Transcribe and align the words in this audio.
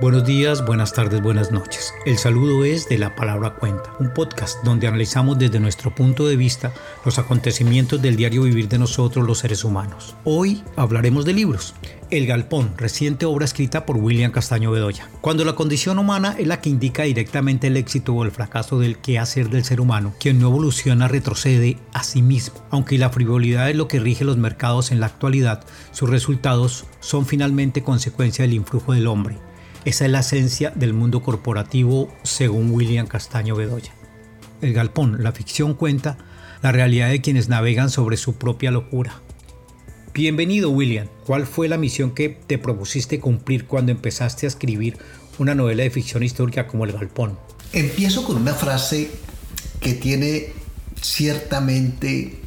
Buenos 0.00 0.24
días, 0.24 0.64
buenas 0.64 0.94
tardes, 0.94 1.20
buenas 1.20 1.52
noches. 1.52 1.92
El 2.06 2.16
saludo 2.16 2.64
es 2.64 2.88
de 2.88 2.96
La 2.96 3.14
Palabra 3.14 3.56
Cuenta, 3.56 3.94
un 3.98 4.14
podcast 4.14 4.64
donde 4.64 4.86
analizamos 4.86 5.38
desde 5.38 5.60
nuestro 5.60 5.94
punto 5.94 6.26
de 6.26 6.36
vista 6.36 6.72
los 7.04 7.18
acontecimientos 7.18 8.00
del 8.00 8.16
diario 8.16 8.44
vivir 8.44 8.66
de 8.66 8.78
nosotros 8.78 9.26
los 9.26 9.40
seres 9.40 9.62
humanos. 9.62 10.16
Hoy 10.24 10.62
hablaremos 10.74 11.26
de 11.26 11.34
libros. 11.34 11.74
El 12.10 12.26
Galpón, 12.26 12.72
reciente 12.78 13.26
obra 13.26 13.44
escrita 13.44 13.84
por 13.84 13.98
William 13.98 14.32
Castaño 14.32 14.70
Bedoya. 14.70 15.06
Cuando 15.20 15.44
la 15.44 15.54
condición 15.54 15.98
humana 15.98 16.34
es 16.38 16.46
la 16.46 16.62
que 16.62 16.70
indica 16.70 17.02
directamente 17.02 17.66
el 17.66 17.76
éxito 17.76 18.14
o 18.14 18.24
el 18.24 18.30
fracaso 18.30 18.78
del 18.78 18.96
quehacer 18.96 19.50
del 19.50 19.64
ser 19.64 19.82
humano, 19.82 20.14
quien 20.18 20.38
no 20.38 20.48
evoluciona 20.48 21.08
retrocede 21.08 21.76
a 21.92 22.04
sí 22.04 22.22
mismo. 22.22 22.54
Aunque 22.70 22.96
la 22.96 23.10
frivolidad 23.10 23.68
es 23.68 23.76
lo 23.76 23.86
que 23.86 24.00
rige 24.00 24.24
los 24.24 24.38
mercados 24.38 24.92
en 24.92 25.00
la 25.00 25.06
actualidad, 25.06 25.62
sus 25.92 26.08
resultados 26.08 26.86
son 27.00 27.26
finalmente 27.26 27.82
consecuencia 27.82 28.46
del 28.46 28.54
influjo 28.54 28.94
del 28.94 29.06
hombre 29.06 29.36
esa 29.84 30.04
es 30.04 30.10
la 30.10 30.20
esencia 30.20 30.72
del 30.74 30.92
mundo 30.92 31.22
corporativo 31.22 32.12
según 32.22 32.70
William 32.70 33.06
Castaño 33.06 33.56
Bedoya. 33.56 33.92
El 34.60 34.74
galpón, 34.74 35.22
la 35.22 35.32
ficción 35.32 35.74
cuenta 35.74 36.18
la 36.62 36.72
realidad 36.72 37.08
de 37.08 37.20
quienes 37.22 37.48
navegan 37.48 37.88
sobre 37.88 38.16
su 38.16 38.34
propia 38.34 38.70
locura. 38.70 39.20
Bienvenido 40.12 40.70
William, 40.70 41.06
¿cuál 41.24 41.46
fue 41.46 41.68
la 41.68 41.78
misión 41.78 42.12
que 42.12 42.28
te 42.28 42.58
propusiste 42.58 43.20
cumplir 43.20 43.66
cuando 43.66 43.92
empezaste 43.92 44.46
a 44.46 44.48
escribir 44.48 44.98
una 45.38 45.54
novela 45.54 45.82
de 45.82 45.90
ficción 45.90 46.22
histórica 46.22 46.66
como 46.66 46.84
El 46.84 46.92
Galpón? 46.92 47.38
Empiezo 47.72 48.24
con 48.24 48.36
una 48.36 48.52
frase 48.52 49.10
que 49.80 49.94
tiene 49.94 50.48
ciertamente 51.00 52.40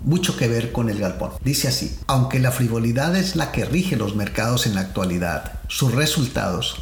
mucho 0.00 0.36
que 0.36 0.48
ver 0.48 0.72
con 0.72 0.88
el 0.88 0.98
galpón. 0.98 1.32
Dice 1.42 1.68
así, 1.68 1.98
aunque 2.06 2.38
la 2.38 2.52
frivolidad 2.52 3.16
es 3.16 3.36
la 3.36 3.52
que 3.52 3.64
rige 3.64 3.96
los 3.96 4.14
mercados 4.16 4.66
en 4.66 4.74
la 4.74 4.82
actualidad, 4.82 5.60
sus 5.68 5.94
resultados 5.94 6.76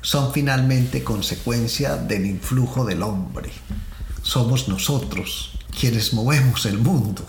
son 0.00 0.32
finalmente 0.32 1.02
consecuencia 1.02 1.96
del 1.96 2.26
influjo 2.26 2.84
del 2.84 3.02
hombre. 3.02 3.50
Somos 4.22 4.68
nosotros 4.68 5.58
quienes 5.78 6.12
movemos 6.12 6.66
el 6.66 6.78
mundo, 6.78 7.24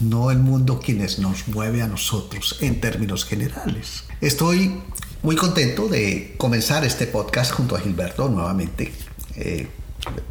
no 0.00 0.30
el 0.30 0.38
mundo 0.38 0.80
quienes 0.80 1.18
nos 1.18 1.48
mueve 1.48 1.82
a 1.82 1.88
nosotros 1.88 2.58
en 2.60 2.80
términos 2.80 3.24
generales. 3.24 4.04
Estoy 4.20 4.80
muy 5.22 5.36
contento 5.36 5.88
de 5.88 6.34
comenzar 6.38 6.84
este 6.84 7.06
podcast 7.06 7.52
junto 7.52 7.76
a 7.76 7.80
Gilberto 7.80 8.28
nuevamente. 8.28 8.92
Eh, 9.36 9.68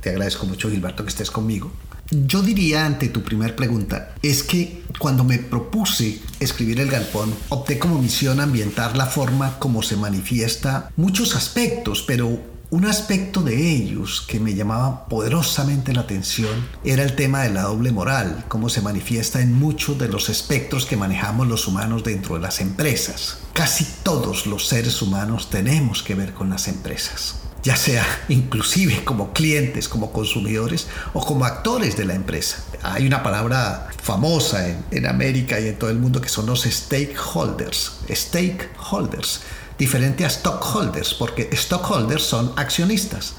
te 0.01 0.09
agradezco 0.09 0.45
mucho 0.45 0.69
Gilberto 0.69 1.03
que 1.03 1.09
estés 1.09 1.31
conmigo. 1.31 1.71
Yo 2.13 2.41
diría 2.41 2.85
ante 2.85 3.07
tu 3.07 3.23
primera 3.23 3.55
pregunta, 3.55 4.15
es 4.21 4.43
que 4.43 4.83
cuando 4.99 5.23
me 5.23 5.37
propuse 5.37 6.21
escribir 6.41 6.81
El 6.81 6.91
Galpón, 6.91 7.33
opté 7.47 7.79
como 7.79 8.01
misión 8.01 8.41
ambientar 8.41 8.97
la 8.97 9.05
forma 9.05 9.57
como 9.59 9.81
se 9.81 9.95
manifiesta 9.95 10.91
muchos 10.97 11.37
aspectos, 11.37 12.03
pero 12.05 12.37
un 12.69 12.85
aspecto 12.85 13.41
de 13.41 13.71
ellos 13.71 14.25
que 14.27 14.41
me 14.41 14.55
llamaba 14.55 15.05
poderosamente 15.07 15.93
la 15.93 16.01
atención 16.01 16.67
era 16.83 17.03
el 17.03 17.15
tema 17.15 17.43
de 17.43 17.51
la 17.51 17.61
doble 17.61 17.93
moral, 17.93 18.43
cómo 18.49 18.67
se 18.67 18.81
manifiesta 18.81 19.39
en 19.39 19.53
muchos 19.53 19.97
de 19.97 20.09
los 20.09 20.27
espectros 20.27 20.85
que 20.85 20.97
manejamos 20.97 21.47
los 21.47 21.65
humanos 21.65 22.03
dentro 22.03 22.35
de 22.35 22.41
las 22.41 22.59
empresas. 22.59 23.37
Casi 23.53 23.87
todos 24.03 24.47
los 24.47 24.67
seres 24.67 25.01
humanos 25.01 25.49
tenemos 25.49 26.03
que 26.03 26.15
ver 26.15 26.33
con 26.33 26.49
las 26.49 26.67
empresas 26.67 27.35
ya 27.63 27.75
sea 27.75 28.05
inclusive 28.29 29.03
como 29.03 29.33
clientes, 29.33 29.87
como 29.87 30.11
consumidores 30.11 30.87
o 31.13 31.25
como 31.25 31.45
actores 31.45 31.95
de 31.95 32.05
la 32.05 32.15
empresa. 32.15 32.63
Hay 32.81 33.05
una 33.05 33.21
palabra 33.21 33.89
famosa 34.01 34.67
en, 34.89 35.05
América 35.05 35.59
y 35.59 35.67
en 35.67 35.77
todo 35.77 35.89
el 35.89 35.99
mundo 35.99 36.21
que 36.21 36.29
son 36.29 36.47
los 36.47 36.63
stakeholders. 36.63 37.99
Stakeholders, 38.09 39.41
diferente 39.77 40.25
a 40.25 40.29
stockholders, 40.29 41.13
porque 41.13 41.49
stockholders 41.53 42.23
son 42.23 42.53
accionistas. 42.55 43.33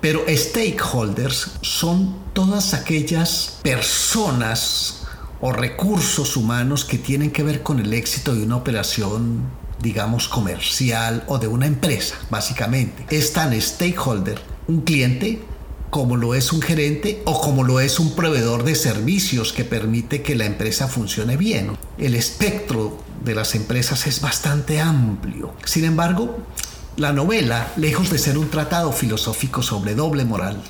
Pero 0.00 0.22
stakeholders 0.28 1.52
son 1.62 2.18
todas 2.34 2.74
aquellas 2.74 3.58
personas 3.62 5.04
o 5.40 5.52
recursos 5.52 6.36
humanos 6.36 6.84
que 6.84 6.98
tienen 6.98 7.30
que 7.30 7.42
ver 7.42 7.62
con 7.62 7.80
el 7.80 7.94
éxito 7.94 8.34
de 8.34 8.42
una 8.42 8.56
operación 8.56 9.44
digamos, 9.84 10.26
comercial 10.28 11.22
o 11.28 11.38
de 11.38 11.46
una 11.46 11.66
empresa, 11.66 12.16
básicamente. 12.30 13.04
Es 13.10 13.34
tan 13.34 13.60
stakeholder 13.60 14.40
un 14.66 14.80
cliente 14.80 15.42
como 15.90 16.16
lo 16.16 16.34
es 16.34 16.52
un 16.52 16.60
gerente 16.60 17.22
o 17.26 17.40
como 17.40 17.62
lo 17.62 17.78
es 17.78 18.00
un 18.00 18.16
proveedor 18.16 18.64
de 18.64 18.74
servicios 18.74 19.52
que 19.52 19.64
permite 19.64 20.22
que 20.22 20.34
la 20.34 20.46
empresa 20.46 20.88
funcione 20.88 21.36
bien. 21.36 21.76
El 21.98 22.16
espectro 22.16 22.98
de 23.24 23.36
las 23.36 23.54
empresas 23.54 24.08
es 24.08 24.20
bastante 24.20 24.80
amplio. 24.80 25.54
Sin 25.64 25.84
embargo, 25.84 26.38
la 26.96 27.12
novela, 27.12 27.72
lejos 27.76 28.10
de 28.10 28.18
ser 28.18 28.38
un 28.38 28.50
tratado 28.50 28.90
filosófico 28.90 29.62
sobre 29.62 29.94
doble 29.94 30.24
moral, 30.24 30.60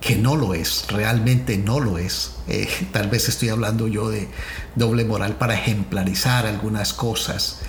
que 0.00 0.16
no 0.16 0.36
lo 0.36 0.54
es, 0.54 0.84
realmente 0.88 1.56
no 1.56 1.80
lo 1.80 1.98
es. 1.98 2.32
Eh, 2.48 2.68
tal 2.92 3.08
vez 3.08 3.28
estoy 3.28 3.48
hablando 3.48 3.88
yo 3.88 4.10
de 4.10 4.28
doble 4.74 5.04
moral 5.04 5.36
para 5.36 5.54
ejemplarizar 5.54 6.46
algunas 6.46 6.92
cosas 6.92 7.60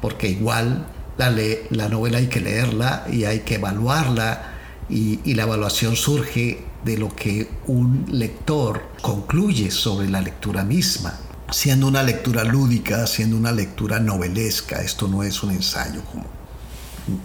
porque 0.00 0.28
igual 0.28 0.86
la, 1.18 1.32
la 1.70 1.88
novela 1.88 2.18
hay 2.18 2.28
que 2.28 2.40
leerla 2.40 3.06
y 3.10 3.24
hay 3.24 3.40
que 3.40 3.56
evaluarla 3.56 4.52
y, 4.88 5.20
y 5.24 5.34
la 5.34 5.44
evaluación 5.44 5.96
surge 5.96 6.64
de 6.84 6.96
lo 6.98 7.14
que 7.14 7.48
un 7.66 8.06
lector 8.10 8.90
concluye 9.02 9.70
sobre 9.70 10.08
la 10.08 10.20
lectura 10.20 10.64
misma 10.64 11.18
siendo 11.52 11.86
una 11.86 12.02
lectura 12.02 12.44
lúdica, 12.44 13.06
siendo 13.06 13.36
una 13.36 13.52
lectura 13.52 13.98
novelesca. 14.00 14.82
Esto 14.82 15.08
no 15.08 15.22
es 15.22 15.42
un 15.42 15.50
ensayo, 15.50 16.02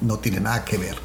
no 0.01 0.17
tiene 0.17 0.39
nada 0.39 0.65
que 0.65 0.77
ver. 0.77 0.95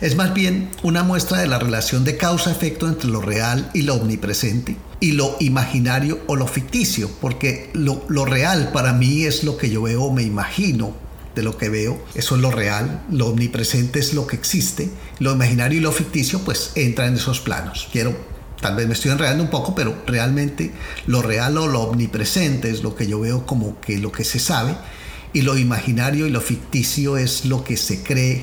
Es 0.00 0.16
más 0.16 0.34
bien 0.34 0.70
una 0.82 1.02
muestra 1.02 1.38
de 1.38 1.46
la 1.46 1.58
relación 1.58 2.04
de 2.04 2.16
causa-efecto 2.16 2.88
entre 2.88 3.08
lo 3.08 3.20
real 3.20 3.70
y 3.74 3.82
lo 3.82 3.94
omnipresente, 3.94 4.76
y 5.04 5.12
lo 5.12 5.36
imaginario 5.38 6.18
o 6.28 6.34
lo 6.34 6.46
ficticio, 6.46 7.10
porque 7.20 7.68
lo, 7.74 8.06
lo 8.08 8.24
real 8.24 8.70
para 8.72 8.94
mí 8.94 9.24
es 9.24 9.44
lo 9.44 9.58
que 9.58 9.68
yo 9.68 9.82
veo 9.82 10.10
me 10.10 10.22
imagino 10.22 10.94
de 11.34 11.42
lo 11.42 11.58
que 11.58 11.68
veo, 11.68 12.02
eso 12.14 12.36
es 12.36 12.40
lo 12.40 12.50
real, 12.50 13.04
lo 13.10 13.26
omnipresente 13.26 13.98
es 13.98 14.14
lo 14.14 14.26
que 14.26 14.36
existe, 14.36 14.88
lo 15.18 15.32
imaginario 15.32 15.76
y 15.78 15.82
lo 15.82 15.92
ficticio 15.92 16.38
pues 16.38 16.72
entra 16.74 17.06
en 17.06 17.16
esos 17.16 17.40
planos. 17.40 17.86
Quiero, 17.92 18.16
tal 18.62 18.76
vez 18.76 18.86
me 18.86 18.94
estoy 18.94 19.10
enredando 19.10 19.44
un 19.44 19.50
poco, 19.50 19.74
pero 19.74 19.94
realmente 20.06 20.72
lo 21.06 21.20
real 21.20 21.58
o 21.58 21.66
lo 21.66 21.82
omnipresente 21.82 22.70
es 22.70 22.82
lo 22.82 22.96
que 22.96 23.06
yo 23.06 23.20
veo 23.20 23.44
como 23.44 23.78
que 23.82 23.98
lo 23.98 24.10
que 24.10 24.24
se 24.24 24.38
sabe 24.38 24.74
y 25.34 25.42
lo 25.42 25.58
imaginario 25.58 26.26
y 26.26 26.30
lo 26.30 26.40
ficticio 26.40 27.18
es 27.18 27.44
lo 27.44 27.62
que 27.62 27.76
se 27.76 28.02
cree 28.02 28.42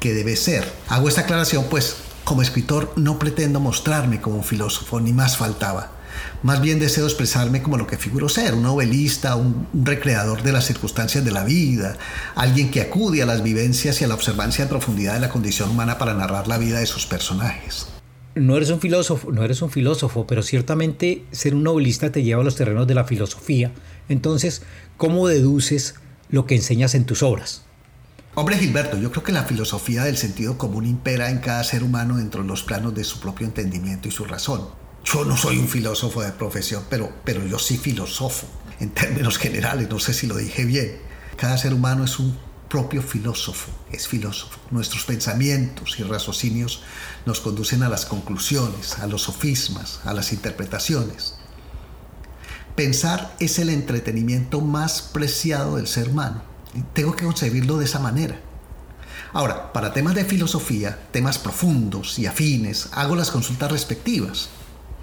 que 0.00 0.14
debe 0.14 0.36
ser. 0.36 0.72
Hago 0.88 1.10
esta 1.10 1.20
aclaración 1.20 1.66
pues 1.68 1.96
como 2.26 2.42
escritor 2.42 2.92
no 2.96 3.20
pretendo 3.20 3.60
mostrarme 3.60 4.20
como 4.20 4.38
un 4.38 4.42
filósofo, 4.42 4.98
ni 4.98 5.12
más 5.12 5.36
faltaba. 5.36 5.92
Más 6.42 6.60
bien 6.60 6.80
deseo 6.80 7.06
expresarme 7.06 7.62
como 7.62 7.78
lo 7.78 7.86
que 7.86 7.96
figuro 7.96 8.28
ser, 8.28 8.54
un 8.54 8.64
novelista, 8.64 9.36
un, 9.36 9.68
recreador 9.72 10.42
de 10.42 10.50
las 10.50 10.66
circunstancias 10.66 11.24
de 11.24 11.30
la 11.30 11.44
vida, 11.44 11.96
alguien 12.34 12.72
que 12.72 12.80
acude 12.80 13.22
a 13.22 13.26
las 13.26 13.44
vivencias 13.44 14.00
y 14.00 14.04
a 14.04 14.08
la 14.08 14.14
observancia 14.14 14.64
en 14.64 14.68
profundidad 14.68 15.14
de 15.14 15.20
la 15.20 15.28
condición 15.28 15.70
humana 15.70 15.98
para 15.98 16.14
narrar 16.14 16.48
la 16.48 16.58
vida 16.58 16.80
de 16.80 16.86
sus 16.86 17.06
personajes. 17.06 17.86
No 18.34 18.56
eres 18.56 18.70
un 18.70 18.80
filósofo, 18.80 19.30
no 19.30 19.44
eres 19.44 19.62
un 19.62 19.70
filósofo, 19.70 20.26
pero 20.26 20.42
ciertamente 20.42 21.24
ser 21.30 21.54
un 21.54 21.62
novelista 21.62 22.10
te 22.10 22.24
lleva 22.24 22.40
a 22.40 22.44
los 22.44 22.56
terrenos 22.56 22.88
de 22.88 22.94
la 22.94 23.04
filosofía. 23.04 23.70
Entonces, 24.08 24.62
¿cómo 24.96 25.28
deduces 25.28 25.94
lo 26.28 26.44
que 26.44 26.56
enseñas 26.56 26.96
en 26.96 27.04
tus 27.04 27.22
obras? 27.22 27.65
Hombre 28.38 28.58
Gilberto, 28.58 28.98
yo 28.98 29.10
creo 29.10 29.22
que 29.22 29.32
la 29.32 29.44
filosofía 29.44 30.04
del 30.04 30.18
sentido 30.18 30.58
común 30.58 30.84
impera 30.84 31.30
en 31.30 31.38
cada 31.38 31.64
ser 31.64 31.82
humano 31.82 32.18
dentro 32.18 32.42
de 32.42 32.48
los 32.48 32.62
planos 32.62 32.94
de 32.94 33.02
su 33.02 33.18
propio 33.18 33.46
entendimiento 33.46 34.08
y 34.08 34.10
su 34.10 34.26
razón. 34.26 34.68
Yo 35.06 35.24
no 35.24 35.38
soy 35.38 35.56
un 35.56 35.66
filósofo 35.66 36.20
de 36.20 36.32
profesión, 36.32 36.84
pero, 36.90 37.10
pero 37.24 37.46
yo 37.46 37.58
sí 37.58 37.78
filosofo, 37.78 38.46
en 38.78 38.90
términos 38.90 39.38
generales, 39.38 39.88
no 39.88 39.98
sé 39.98 40.12
si 40.12 40.26
lo 40.26 40.36
dije 40.36 40.66
bien. 40.66 40.98
Cada 41.38 41.56
ser 41.56 41.72
humano 41.72 42.04
es 42.04 42.18
un 42.18 42.36
propio 42.68 43.00
filósofo, 43.00 43.72
es 43.90 44.06
filósofo. 44.06 44.60
Nuestros 44.70 45.04
pensamientos 45.04 45.98
y 45.98 46.02
raciocinios 46.02 46.82
nos 47.24 47.40
conducen 47.40 47.84
a 47.84 47.88
las 47.88 48.04
conclusiones, 48.04 48.98
a 48.98 49.06
los 49.06 49.22
sofismas, 49.22 50.00
a 50.04 50.12
las 50.12 50.34
interpretaciones. 50.34 51.36
Pensar 52.74 53.34
es 53.40 53.58
el 53.58 53.70
entretenimiento 53.70 54.60
más 54.60 55.00
preciado 55.00 55.76
del 55.76 55.86
ser 55.86 56.10
humano 56.10 56.55
tengo 56.92 57.14
que 57.14 57.24
concebirlo 57.24 57.78
de 57.78 57.84
esa 57.84 57.98
manera. 57.98 58.40
Ahora, 59.32 59.72
para 59.72 59.92
temas 59.92 60.14
de 60.14 60.24
filosofía, 60.24 60.98
temas 61.10 61.38
profundos 61.38 62.18
y 62.18 62.26
afines, 62.26 62.88
hago 62.92 63.16
las 63.16 63.30
consultas 63.30 63.70
respectivas. 63.70 64.48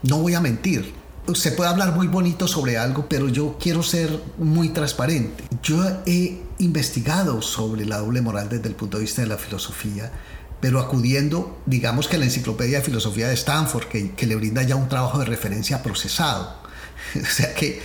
No 0.02 0.18
voy 0.18 0.34
a 0.34 0.42
mentir. 0.42 0.94
Se 1.36 1.52
puede 1.52 1.70
hablar 1.70 1.94
muy 1.96 2.08
bonito 2.08 2.48
sobre 2.48 2.78
algo, 2.78 3.08
pero 3.08 3.30
yo 3.30 3.58
quiero 3.60 3.84
ser 3.84 4.22
muy 4.38 4.70
transparente. 4.70 5.44
Yo 5.62 5.84
he 6.06 6.42
investigado 6.60 7.42
sobre 7.42 7.86
la 7.86 8.00
doble 8.00 8.22
moral 8.22 8.50
desde 8.50 8.68
el 8.68 8.76
punto 8.76 8.98
de 8.98 9.04
vista 9.04 9.22
de 9.22 9.28
la 9.28 9.38
filosofía, 9.38 10.12
pero 10.60 10.80
acudiendo, 10.80 11.62
digamos 11.66 12.08
que 12.08 12.16
a 12.16 12.20
la 12.20 12.26
Enciclopedia 12.26 12.80
de 12.80 12.86
Filosofía 12.86 13.28
de 13.28 13.36
Stanford, 13.36 13.86
que, 13.86 14.12
que 14.12 14.26
le 14.26 14.36
brinda 14.36 14.64
ya 14.64 14.76
un 14.76 14.90
trabajo 14.90 15.20
de 15.20 15.26
referencia 15.26 15.84
procesado. 15.84 16.58
o 17.22 17.26
sea 17.26 17.54
que, 17.54 17.82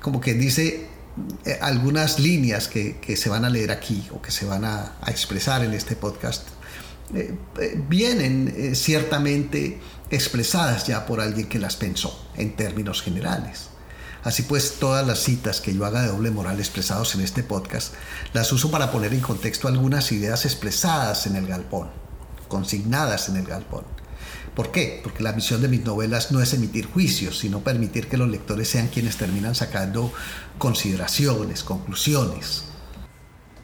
como 0.00 0.20
que 0.20 0.34
dice, 0.34 0.88
eh, 1.44 1.58
algunas 1.60 2.18
líneas 2.18 2.68
que, 2.68 3.16
se 3.16 3.28
van 3.28 3.44
a 3.44 3.50
leer 3.50 3.70
aquí 3.70 4.08
o 4.12 4.22
que 4.22 4.30
se 4.30 4.46
van 4.46 4.64
a, 4.64 4.96
expresar 5.06 5.64
en 5.64 5.74
este 5.74 5.96
podcast 5.96 6.48
eh, 7.14 7.34
vienen 7.88 8.74
ciertamente 8.74 9.80
expresadas 10.10 10.86
ya 10.86 11.04
por 11.06 11.20
alguien 11.20 11.48
que 11.48 11.58
las 11.58 11.76
pensó 11.76 12.28
en 12.36 12.56
términos 12.56 13.02
generales. 13.02 13.72
Así 14.24 14.44
pues, 14.44 14.76
todas 14.78 15.04
las 15.06 15.18
citas 15.18 15.60
que 15.60 15.74
yo 15.74 15.84
haga 15.84 16.02
de 16.02 16.08
doble 16.08 16.30
moral 16.30 16.58
expresados 16.60 17.14
en 17.14 17.22
este 17.22 17.42
podcast, 17.42 17.94
las 18.32 18.52
uso 18.52 18.70
para 18.70 18.92
poner 18.92 19.12
en 19.12 19.20
contexto 19.20 19.66
algunas 19.66 20.12
ideas 20.12 20.44
expresadas 20.44 21.26
en 21.26 21.34
el 21.36 21.46
galpón, 21.46 21.88
consignadas 22.46 23.28
en 23.28 23.36
el 23.36 23.46
galpón. 23.46 23.84
¿Por 24.54 24.70
qué? 24.70 25.00
Porque 25.02 25.22
la 25.22 25.32
misión 25.32 25.62
de 25.62 25.68
mis 25.68 25.84
novelas 25.84 26.30
no 26.30 26.42
es 26.42 26.52
emitir 26.52 26.86
juicios, 26.86 27.38
sino 27.38 27.60
permitir 27.60 28.08
que 28.08 28.18
los 28.18 28.28
lectores 28.28 28.68
sean 28.68 28.88
quienes 28.88 29.16
terminan 29.16 29.54
sacando 29.54 30.12
consideraciones, 30.58 31.64
conclusiones. 31.64 32.64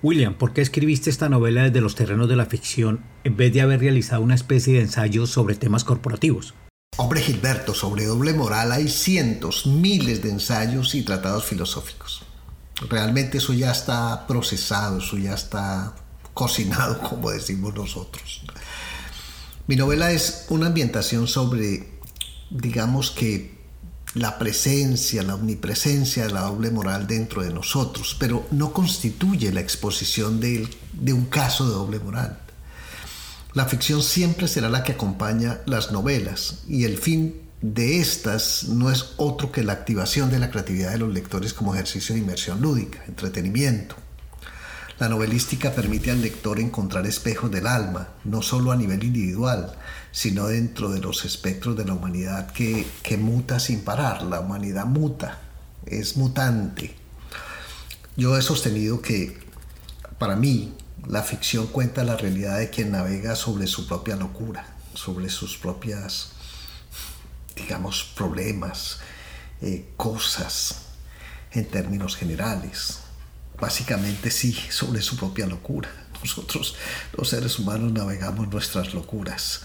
William, 0.03 0.35
¿por 0.35 0.53
qué 0.53 0.63
escribiste 0.63 1.11
esta 1.11 1.29
novela 1.29 1.65
desde 1.65 1.81
los 1.81 1.95
terrenos 1.95 2.29
de 2.29 2.37
la 2.37 2.47
ficción 2.47 3.05
en 3.25 3.37
vez 3.37 3.53
de 3.53 3.61
haber 3.61 3.81
realizado 3.81 4.23
una 4.23 4.37
especie 4.37 4.75
de 4.75 4.83
ensayo 4.83 5.27
sobre 5.27 5.57
temas 5.57 5.85
corporativos? 5.85 6.55
Hombre 6.97 7.21
Gilberto, 7.21 7.75
sobre 7.75 8.07
doble 8.07 8.33
moral 8.33 8.73
hay 8.73 8.89
cientos, 8.89 9.67
miles 9.67 10.23
de 10.23 10.31
ensayos 10.31 10.95
y 10.95 11.03
tratados 11.03 11.45
filosóficos. 11.45 12.23
Realmente 12.89 13.39
eso 13.39 13.53
ya 13.53 13.73
está 13.73 14.27
procesado, 14.27 14.99
eso 14.99 15.19
ya 15.19 15.35
está 15.35 15.95
cocinado, 16.33 17.01
como 17.09 17.31
decimos 17.31 17.75
nosotros. 17.75 18.43
Mi 19.69 19.77
novela 19.77 20.13
es 20.13 20.47
una 20.49 20.69
ambientación 20.69 21.29
sobre, 21.29 21.87
digamos 22.49 23.11
que, 23.11 23.59
la 24.15 24.39
presencia, 24.39 25.23
la 25.23 25.35
omnipresencia 25.35 26.27
de 26.27 26.33
la 26.33 26.41
doble 26.41 26.71
moral 26.71 27.07
dentro 27.07 27.43
de 27.43 27.53
nosotros, 27.53 28.17
pero 28.19 28.47
no 28.51 28.73
constituye 28.73 29.53
la 29.53 29.61
exposición 29.61 30.41
de, 30.41 30.67
de 30.95 31.13
un 31.13 31.27
caso 31.27 31.69
de 31.69 31.75
doble 31.75 31.99
moral. 31.99 32.41
La 33.53 33.67
ficción 33.67 34.03
siempre 34.03 34.49
será 34.49 34.71
la 34.71 34.83
que 34.83 34.93
acompaña 34.93 35.61
las 35.67 35.93
novelas 35.93 36.61
y 36.67 36.85
el 36.85 36.97
fin 36.97 37.43
de 37.61 38.01
estas 38.01 38.69
no 38.69 38.91
es 38.91 39.13
otro 39.19 39.53
que 39.53 39.63
la 39.63 39.75
activación 39.75 40.31
de 40.31 40.39
la 40.39 40.51
creatividad 40.51 40.93
de 40.93 40.99
los 40.99 41.13
lectores 41.13 41.53
como 41.53 41.75
ejercicio 41.75 42.15
de 42.15 42.23
inmersión 42.23 42.63
lúdica, 42.63 43.05
entretenimiento. 43.07 43.97
La 44.99 45.09
novelística 45.09 45.73
permite 45.73 46.11
al 46.11 46.21
lector 46.21 46.59
encontrar 46.59 47.07
espejos 47.07 47.53
del 47.53 47.69
alma, 47.69 48.09
no 48.25 48.43
solo 48.43 48.73
a 48.73 48.77
nivel 48.77 49.05
individual, 49.05 49.77
sino 50.11 50.49
dentro 50.49 50.91
de 50.91 50.99
los 50.99 51.25
espectros 51.25 51.77
de 51.77 51.85
la 51.85 51.95
humanidad 51.95 52.51
que, 52.51 53.17
muta 53.17 53.61
sin 53.61 53.83
parar. 53.83 54.23
La 54.23 54.41
humanidad 54.41 54.87
muta, 54.87 55.39
es 55.87 56.17
mutante. 56.17 56.97
Yo 58.17 58.37
he 58.37 58.43
sostenido 58.43 59.01
que 59.01 59.39
para 60.19 60.35
mí 60.35 60.75
la 61.07 61.23
ficción 61.23 61.69
cuenta 61.69 62.03
la 62.03 62.17
realidad 62.17 62.59
de 62.59 62.71
quien 62.71 62.91
navega 62.91 63.37
sobre 63.37 63.69
su 63.69 63.87
propia 63.87 64.17
locura, 64.17 64.67
sobre 64.95 65.29
sus 65.29 65.59
propias, 65.59 66.33
digamos, 67.55 68.03
problemas, 68.17 68.99
eh, 69.63 69.91
cosas 69.97 70.87
en 71.53 71.67
términos 71.67 72.17
generales. 72.17 73.08
Básicamente 73.61 74.31
sí, 74.31 74.53
sobre 74.71 75.03
su 75.03 75.17
propia 75.17 75.47
locura. 75.47 75.91
Nosotros 76.23 76.77
los 77.17 77.29
seres 77.29 77.59
humanos 77.59 77.93
navegamos 77.93 78.49
nuestras 78.49 78.95
locuras. 78.95 79.63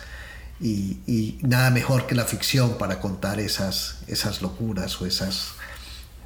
Y, 0.59 1.39
nada 1.41 1.71
mejor 1.71 2.07
que 2.07 2.15
la 2.15 2.23
ficción 2.23 2.77
para 2.77 2.99
contar 2.99 3.39
esas, 3.39 4.03
esas 4.07 4.41
locuras 4.41 5.01
o 5.01 5.05
esas, 5.05 5.55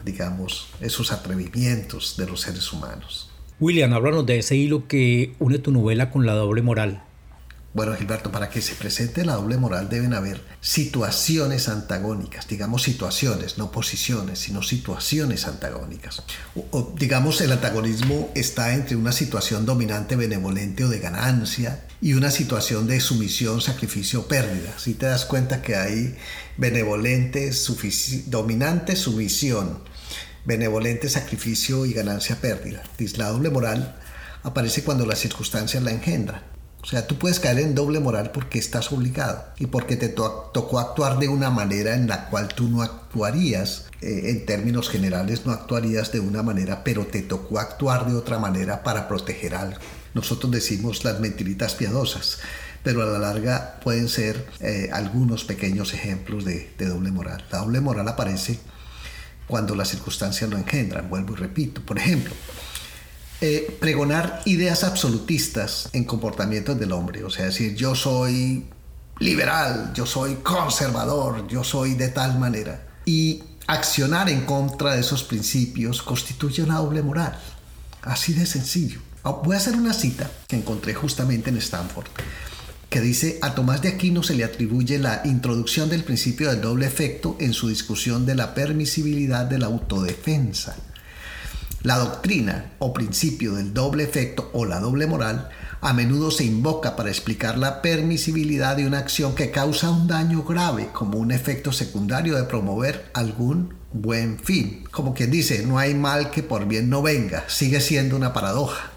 digamos, 0.06 0.68
esos 0.80 1.12
atrevimientos 1.12 2.18
de 2.18 2.28
los 2.28 2.42
seres 2.42 2.72
humanos. 2.72 3.32
William, 3.60 3.94
háblanos 3.94 4.26
de 4.26 4.38
ese 4.38 4.56
hilo 4.56 4.88
que 4.88 5.34
une 5.40 5.58
tu 5.58 5.72
novela 5.72 6.12
con 6.12 6.26
la 6.26 6.34
doble 6.34 6.62
moral. 6.62 7.04
Bueno, 7.74 7.96
Gilberto, 7.96 8.32
para 8.32 8.50
que 8.50 8.62
se 8.62 8.74
presente 8.74 9.24
la 9.24 9.36
doble 9.36 9.58
moral 9.58 9.88
deben 9.88 10.14
haber 10.14 10.42
situaciones 10.62 11.70
antagónicas, 11.70 12.48
digamos 12.48 12.82
situaciones, 12.82 13.58
no 13.58 13.72
posiciones, 13.72 14.40
sino 14.40 14.64
situaciones 14.64 15.46
antagónicas. 15.46 16.24
O, 16.72 16.94
digamos, 16.98 17.40
el 17.42 17.52
antagonismo 17.52 18.32
está 18.34 18.74
entre 18.74 18.96
una 18.96 19.12
situación 19.12 19.66
dominante, 19.66 20.16
benevolente 20.16 20.86
o 20.86 20.90
de 20.90 21.00
ganancia 21.00 21.84
y 22.02 22.14
una 22.14 22.32
situación 22.32 22.88
de 22.88 23.00
sumisión, 23.00 23.62
sacrificio, 23.62 24.28
pérdida. 24.28 24.74
Si 24.80 24.96
te 24.96 25.06
das 25.06 25.26
cuenta 25.26 25.62
que 25.62 25.76
hay 25.76 26.16
benevolente, 26.58 27.52
dominante, 28.28 28.96
sumisión 28.96 29.86
benevolente 30.48 31.10
sacrificio 31.10 31.86
y 31.86 31.92
ganancia 31.92 32.38
pérdida. 32.40 32.82
La 33.18 33.28
doble 33.28 33.50
moral 33.50 34.00
aparece 34.44 34.82
cuando 34.82 35.06
las 35.06 35.20
circunstancias 35.20 35.84
la 35.84 35.92
engendran. 35.92 36.42
O 36.88 36.90
sea, 36.90 37.06
tú 37.06 37.18
puedes 37.18 37.42
caer 37.42 37.60
en 37.60 37.76
doble 37.76 38.00
moral 38.00 38.32
porque 38.32 38.60
estás 38.60 38.94
obligado 38.94 39.44
y 39.58 39.66
porque 39.66 39.98
te 39.98 40.08
tocó 40.08 40.80
actuar 40.80 41.20
de 41.20 41.28
una 41.28 41.50
manera 41.50 41.96
en 41.96 42.08
la 42.08 42.30
cual 42.30 42.48
tú 42.48 42.70
no 42.70 42.82
actuarías. 42.82 43.88
Eh, 44.00 44.30
en 44.30 44.46
términos 44.46 44.88
generales 44.88 45.46
no 45.46 45.52
actuarías 45.52 46.14
de 46.14 46.22
una 46.22 46.44
manera, 46.44 46.86
pero 46.86 47.06
te 47.06 47.24
tocó 47.24 47.60
actuar 47.60 48.08
de 48.08 48.16
otra 48.16 48.40
manera 48.40 48.84
para 48.84 49.10
proteger 49.10 49.54
algo. 49.56 49.80
Nosotros 50.14 50.50
decimos 50.50 51.04
las 51.04 51.20
mentiritas 51.20 51.76
piadosas, 51.76 52.40
pero 52.84 53.04
a 53.04 53.06
la 53.06 53.20
larga 53.20 53.82
pueden 53.84 54.08
ser 54.08 54.48
eh, 54.62 54.90
algunos 54.94 55.44
pequeños 55.44 55.94
ejemplos 55.94 56.46
de, 56.46 56.72
de 56.78 56.86
doble 56.86 57.12
moral. 57.12 57.44
La 57.52 57.58
doble 57.58 57.82
moral 57.82 58.08
aparece 58.08 58.60
cuando 59.46 59.76
las 59.76 59.90
circunstancias 59.90 60.50
lo 60.50 60.58
engendran, 60.58 61.10
vuelvo 61.10 61.34
y 61.34 61.36
repito. 61.36 61.82
Por 61.82 61.98
ejemplo, 61.98 62.34
eh, 63.42 63.78
pregonar 63.80 64.42
ideas 64.46 64.84
absolutistas 64.84 65.90
en 65.94 66.06
comportamientos 66.06 66.80
del 66.80 66.92
hombre, 66.92 67.24
o 67.24 67.30
sea, 67.30 67.46
decir 67.46 67.76
yo 67.76 67.96
soy 67.96 68.66
liberal, 69.20 69.92
yo 69.94 70.06
soy 70.06 70.36
conservador, 70.36 71.48
yo 71.48 71.64
soy 71.64 71.96
de 71.96 72.10
tal 72.10 72.40
manera. 72.40 72.88
Y 73.06 73.44
accionar 73.68 74.30
en 74.30 74.46
contra 74.46 74.96
de 74.96 75.02
esos 75.02 75.24
principios 75.24 76.02
constituye 76.02 76.64
una 76.64 76.78
doble 76.78 77.02
moral. 77.02 77.38
Así 78.02 78.34
de 78.34 78.46
sencillo. 78.46 79.02
Ah, 79.24 79.32
voy 79.44 79.56
a 79.56 79.60
hacer 79.60 79.76
una 79.76 79.94
cita 79.94 80.30
que 80.48 80.56
encontré 80.56 80.94
justamente 80.94 81.50
en 81.50 81.58
Stanford 81.58 82.08
que 82.90 83.02
dice 83.02 83.38
a 83.42 83.54
Tomás 83.54 83.82
de 83.82 83.90
Aquino 83.90 84.24
se 84.24 84.34
le 84.34 84.46
atribuye 84.46 84.98
la 84.98 85.22
introducción 85.26 85.90
del 85.90 86.04
principio 86.04 86.50
del 86.50 86.62
doble 86.62 86.86
efecto 86.86 87.36
en 87.40 87.54
su 87.54 87.68
discusión 87.68 88.26
de 88.26 88.36
la 88.36 88.54
permisibilidad 88.54 89.46
de 89.46 89.60
la 89.60 89.66
autodefensa. 89.66 90.76
La 91.84 91.98
doctrina 91.98 92.72
o 92.80 92.92
principio 92.92 93.54
del 93.54 93.74
doble 93.74 94.04
efecto 94.04 94.50
o 94.54 94.66
la 94.66 94.80
doble 94.80 95.06
moral 95.06 95.50
a 95.80 95.94
menudo 95.94 96.32
se 96.32 96.44
invoca 96.44 96.96
para 96.96 97.10
explicar 97.10 97.58
la 97.58 97.84
permisibilidad 97.84 98.76
de 98.76 98.88
una 98.88 98.98
acción 98.98 99.36
que 99.36 99.52
causa 99.52 99.92
un 99.92 100.08
daño 100.08 100.44
grave 100.44 100.90
como 100.92 101.20
un 101.20 101.32
efecto 101.32 101.72
secundario 101.72 102.36
de 102.36 102.46
promover 102.46 103.10
algún 103.14 103.76
buen 103.94 104.40
fin. 104.40 104.86
Como 104.90 105.14
quien 105.14 105.30
dice, 105.30 105.66
no 105.66 105.78
hay 105.78 105.94
mal 105.94 106.32
que 106.32 106.42
por 106.42 106.68
bien 106.68 106.90
no 106.90 107.04
venga, 107.04 107.44
sigue 107.48 107.80
siendo 107.80 108.16
una 108.16 108.34
paradoja, 108.34 108.92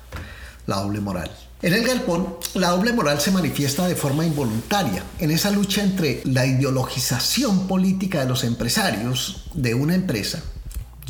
la 0.66 0.76
doble 0.76 1.00
moral. 1.00 1.30
En 1.62 1.74
el 1.74 1.84
galpón, 1.84 2.36
la 2.54 2.70
doble 2.70 2.94
moral 2.94 3.20
se 3.20 3.30
manifiesta 3.30 3.86
de 3.86 3.94
forma 3.94 4.24
involuntaria, 4.24 5.04
en 5.18 5.30
esa 5.30 5.50
lucha 5.50 5.82
entre 5.82 6.22
la 6.24 6.46
ideologización 6.46 7.68
política 7.68 8.20
de 8.20 8.28
los 8.30 8.44
empresarios 8.44 9.44
de 9.52 9.74
una 9.74 9.94
empresa. 9.94 10.42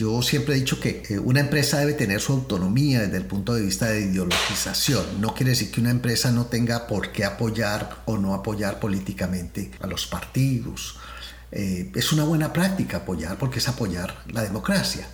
Yo 0.01 0.23
siempre 0.23 0.55
he 0.55 0.59
dicho 0.59 0.81
que 0.81 1.03
eh, 1.11 1.19
una 1.19 1.41
empresa 1.41 1.79
debe 1.79 1.93
tener 1.93 2.23
su 2.23 2.33
autonomía 2.33 3.01
desde 3.01 3.19
el 3.19 3.27
punto 3.27 3.53
de 3.53 3.61
vista 3.61 3.91
de 3.91 4.01
ideologización. 4.01 5.21
No 5.21 5.35
quiere 5.35 5.51
decir 5.51 5.71
que 5.71 5.83
una 5.83 5.91
empresa 5.91 6.33
no 6.33 6.47
tenga 6.47 6.87
por 6.87 7.13
qué 7.13 7.27
apoyar 7.27 8.01
o 8.07 8.17
no 8.17 8.33
apoyar 8.33 8.81
políticamente 8.81 9.71
a 9.79 9.87
los 9.87 10.07
partidos. 10.07 10.97
Eh, 11.53 11.93
es 11.95 12.13
una 12.13 12.25
buena 12.25 12.51
práctica 12.51 12.97
apoyar 12.97 13.37
porque 13.37 13.59
es 13.59 13.69
apoyar 13.69 14.23
la 14.29 14.43
democracia. 14.43 15.07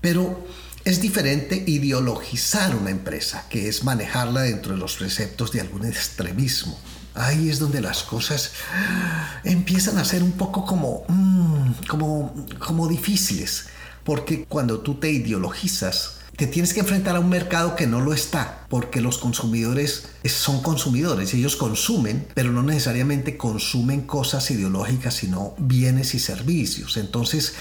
Pero 0.00 0.46
es 0.86 1.02
diferente 1.02 1.62
ideologizar 1.66 2.74
una 2.74 2.88
empresa, 2.88 3.44
que 3.50 3.68
es 3.68 3.84
manejarla 3.84 4.40
dentro 4.40 4.72
de 4.72 4.78
los 4.78 4.96
preceptos 4.96 5.52
de 5.52 5.60
algún 5.60 5.84
extremismo. 5.84 6.80
Ahí 7.12 7.50
es 7.50 7.58
donde 7.58 7.82
las 7.82 8.04
cosas 8.04 8.52
empiezan 9.44 9.98
a 9.98 10.04
ser 10.06 10.22
un 10.22 10.32
poco 10.32 10.64
como, 10.64 11.04
mm, 11.08 11.72
como, 11.88 12.46
como 12.58 12.88
difíciles, 12.88 13.66
porque 14.04 14.44
cuando 14.44 14.80
tú 14.80 14.94
te 14.94 15.10
ideologizas, 15.10 16.20
te 16.36 16.46
tienes 16.46 16.72
que 16.72 16.80
enfrentar 16.80 17.16
a 17.16 17.20
un 17.20 17.28
mercado 17.28 17.76
que 17.76 17.86
no 17.86 18.00
lo 18.00 18.14
está, 18.14 18.64
porque 18.70 19.00
los 19.00 19.18
consumidores 19.18 20.08
son 20.24 20.62
consumidores, 20.62 21.34
ellos 21.34 21.56
consumen, 21.56 22.26
pero 22.34 22.50
no 22.50 22.62
necesariamente 22.62 23.36
consumen 23.36 24.02
cosas 24.02 24.50
ideológicas, 24.50 25.14
sino 25.14 25.54
bienes 25.58 26.14
y 26.14 26.18
servicios. 26.18 26.96
Entonces, 26.96 27.54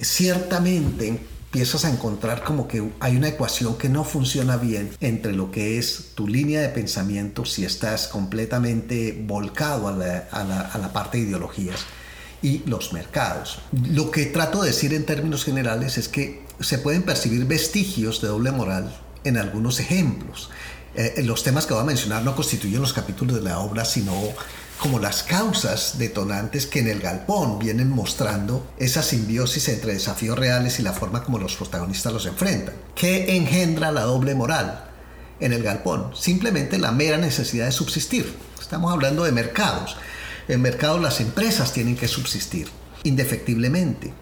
ciertamente 0.00 1.20
empiezas 1.50 1.84
a 1.86 1.90
encontrar 1.90 2.44
como 2.44 2.68
que 2.68 2.90
hay 3.00 3.16
una 3.16 3.28
ecuación 3.28 3.78
que 3.78 3.88
no 3.88 4.04
funciona 4.04 4.58
bien 4.58 4.90
entre 5.00 5.32
lo 5.32 5.50
que 5.50 5.78
es 5.78 6.12
tu 6.14 6.28
línea 6.28 6.60
de 6.60 6.68
pensamiento 6.68 7.46
si 7.46 7.64
estás 7.64 8.08
completamente 8.08 9.24
volcado 9.26 9.88
a 9.88 9.92
la, 9.92 10.28
a 10.30 10.78
la, 10.78 10.92
parte 10.92 11.18
de 11.18 11.24
ideologías 11.24 11.80
y 12.42 12.62
los 12.66 12.92
mercados. 12.92 13.58
Lo 13.72 14.10
que 14.10 14.26
trato 14.26 14.62
de 14.62 14.68
decir 14.68 14.94
en 14.94 15.04
términos 15.04 15.44
generales 15.44 15.98
es 15.98 16.08
que 16.08 16.42
se 16.60 16.78
pueden 16.78 17.02
percibir 17.02 17.44
vestigios 17.44 18.20
de 18.20 18.28
doble 18.28 18.50
moral 18.52 18.94
en 19.24 19.36
algunos 19.36 19.80
ejemplos. 19.80 20.50
Eh, 20.94 21.22
los 21.24 21.42
temas 21.42 21.66
que 21.66 21.74
voy 21.74 21.82
a 21.82 21.86
mencionar 21.86 22.22
no 22.22 22.34
constituyen 22.34 22.80
los 22.80 22.92
capítulos 22.92 23.36
de 23.36 23.42
la 23.42 23.60
obra, 23.60 23.84
sino 23.84 24.12
como 24.78 25.00
las 25.00 25.22
causas 25.24 25.98
detonantes 25.98 26.66
que 26.66 26.78
en 26.78 26.88
el 26.88 27.00
galpón 27.00 27.58
vienen 27.58 27.90
mostrando 27.90 28.66
esa 28.78 29.02
simbiosis 29.02 29.68
entre 29.68 29.94
desafíos 29.94 30.38
reales 30.38 30.78
y 30.78 30.82
la 30.82 30.92
forma 30.92 31.24
como 31.24 31.38
los 31.38 31.56
protagonistas 31.56 32.12
los 32.12 32.26
enfrentan. 32.26 32.74
¿Qué 32.94 33.36
engendra 33.36 33.90
la 33.90 34.02
doble 34.02 34.34
moral 34.34 34.84
en 35.40 35.52
el 35.52 35.62
galpón? 35.62 36.12
Simplemente 36.14 36.78
la 36.78 36.92
mera 36.92 37.18
necesidad 37.18 37.66
de 37.66 37.72
subsistir. 37.72 38.32
Estamos 38.60 38.92
hablando 38.92 39.24
de 39.24 39.32
mercados. 39.32 39.96
En 40.48 40.62
mercados 40.62 41.00
las 41.00 41.20
empresas 41.20 41.72
tienen 41.72 41.96
que 41.96 42.08
subsistir 42.08 42.68
indefectiblemente. 43.04 44.12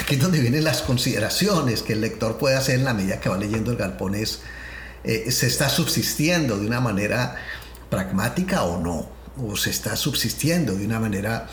Aquí 0.00 0.16
es 0.16 0.20
donde 0.20 0.40
vienen 0.40 0.64
las 0.64 0.82
consideraciones 0.82 1.82
que 1.82 1.92
el 1.92 2.00
lector 2.00 2.38
puede 2.38 2.56
hacer 2.56 2.76
en 2.76 2.84
la 2.84 2.94
medida 2.94 3.20
que 3.20 3.28
va 3.28 3.36
leyendo 3.36 3.70
el 3.70 3.76
galpón 3.76 4.14
eh, 4.14 5.30
¿se 5.30 5.46
está 5.46 5.68
subsistiendo 5.68 6.58
de 6.58 6.66
una 6.66 6.80
manera 6.80 7.36
pragmática 7.90 8.64
o 8.64 8.80
no? 8.80 9.16
o 9.38 9.56
se 9.56 9.70
está 9.70 9.96
subsistiendo 9.96 10.74
de 10.74 10.86
una 10.86 10.98
manera 10.98 11.48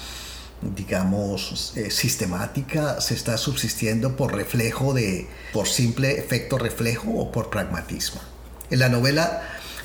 digamos, 0.61 1.73
eh, 1.75 1.91
sistemática, 1.91 3.01
se 3.01 3.15
está 3.15 3.37
subsistiendo 3.37 4.15
por 4.15 4.33
reflejo 4.33 4.93
de, 4.93 5.27
por 5.51 5.67
simple 5.67 6.17
efecto 6.17 6.57
reflejo 6.57 7.11
o 7.11 7.31
por 7.33 7.49
pragmatismo. 7.49 8.21
En 8.69 8.79
la 8.79 8.87
novela, 8.87 9.41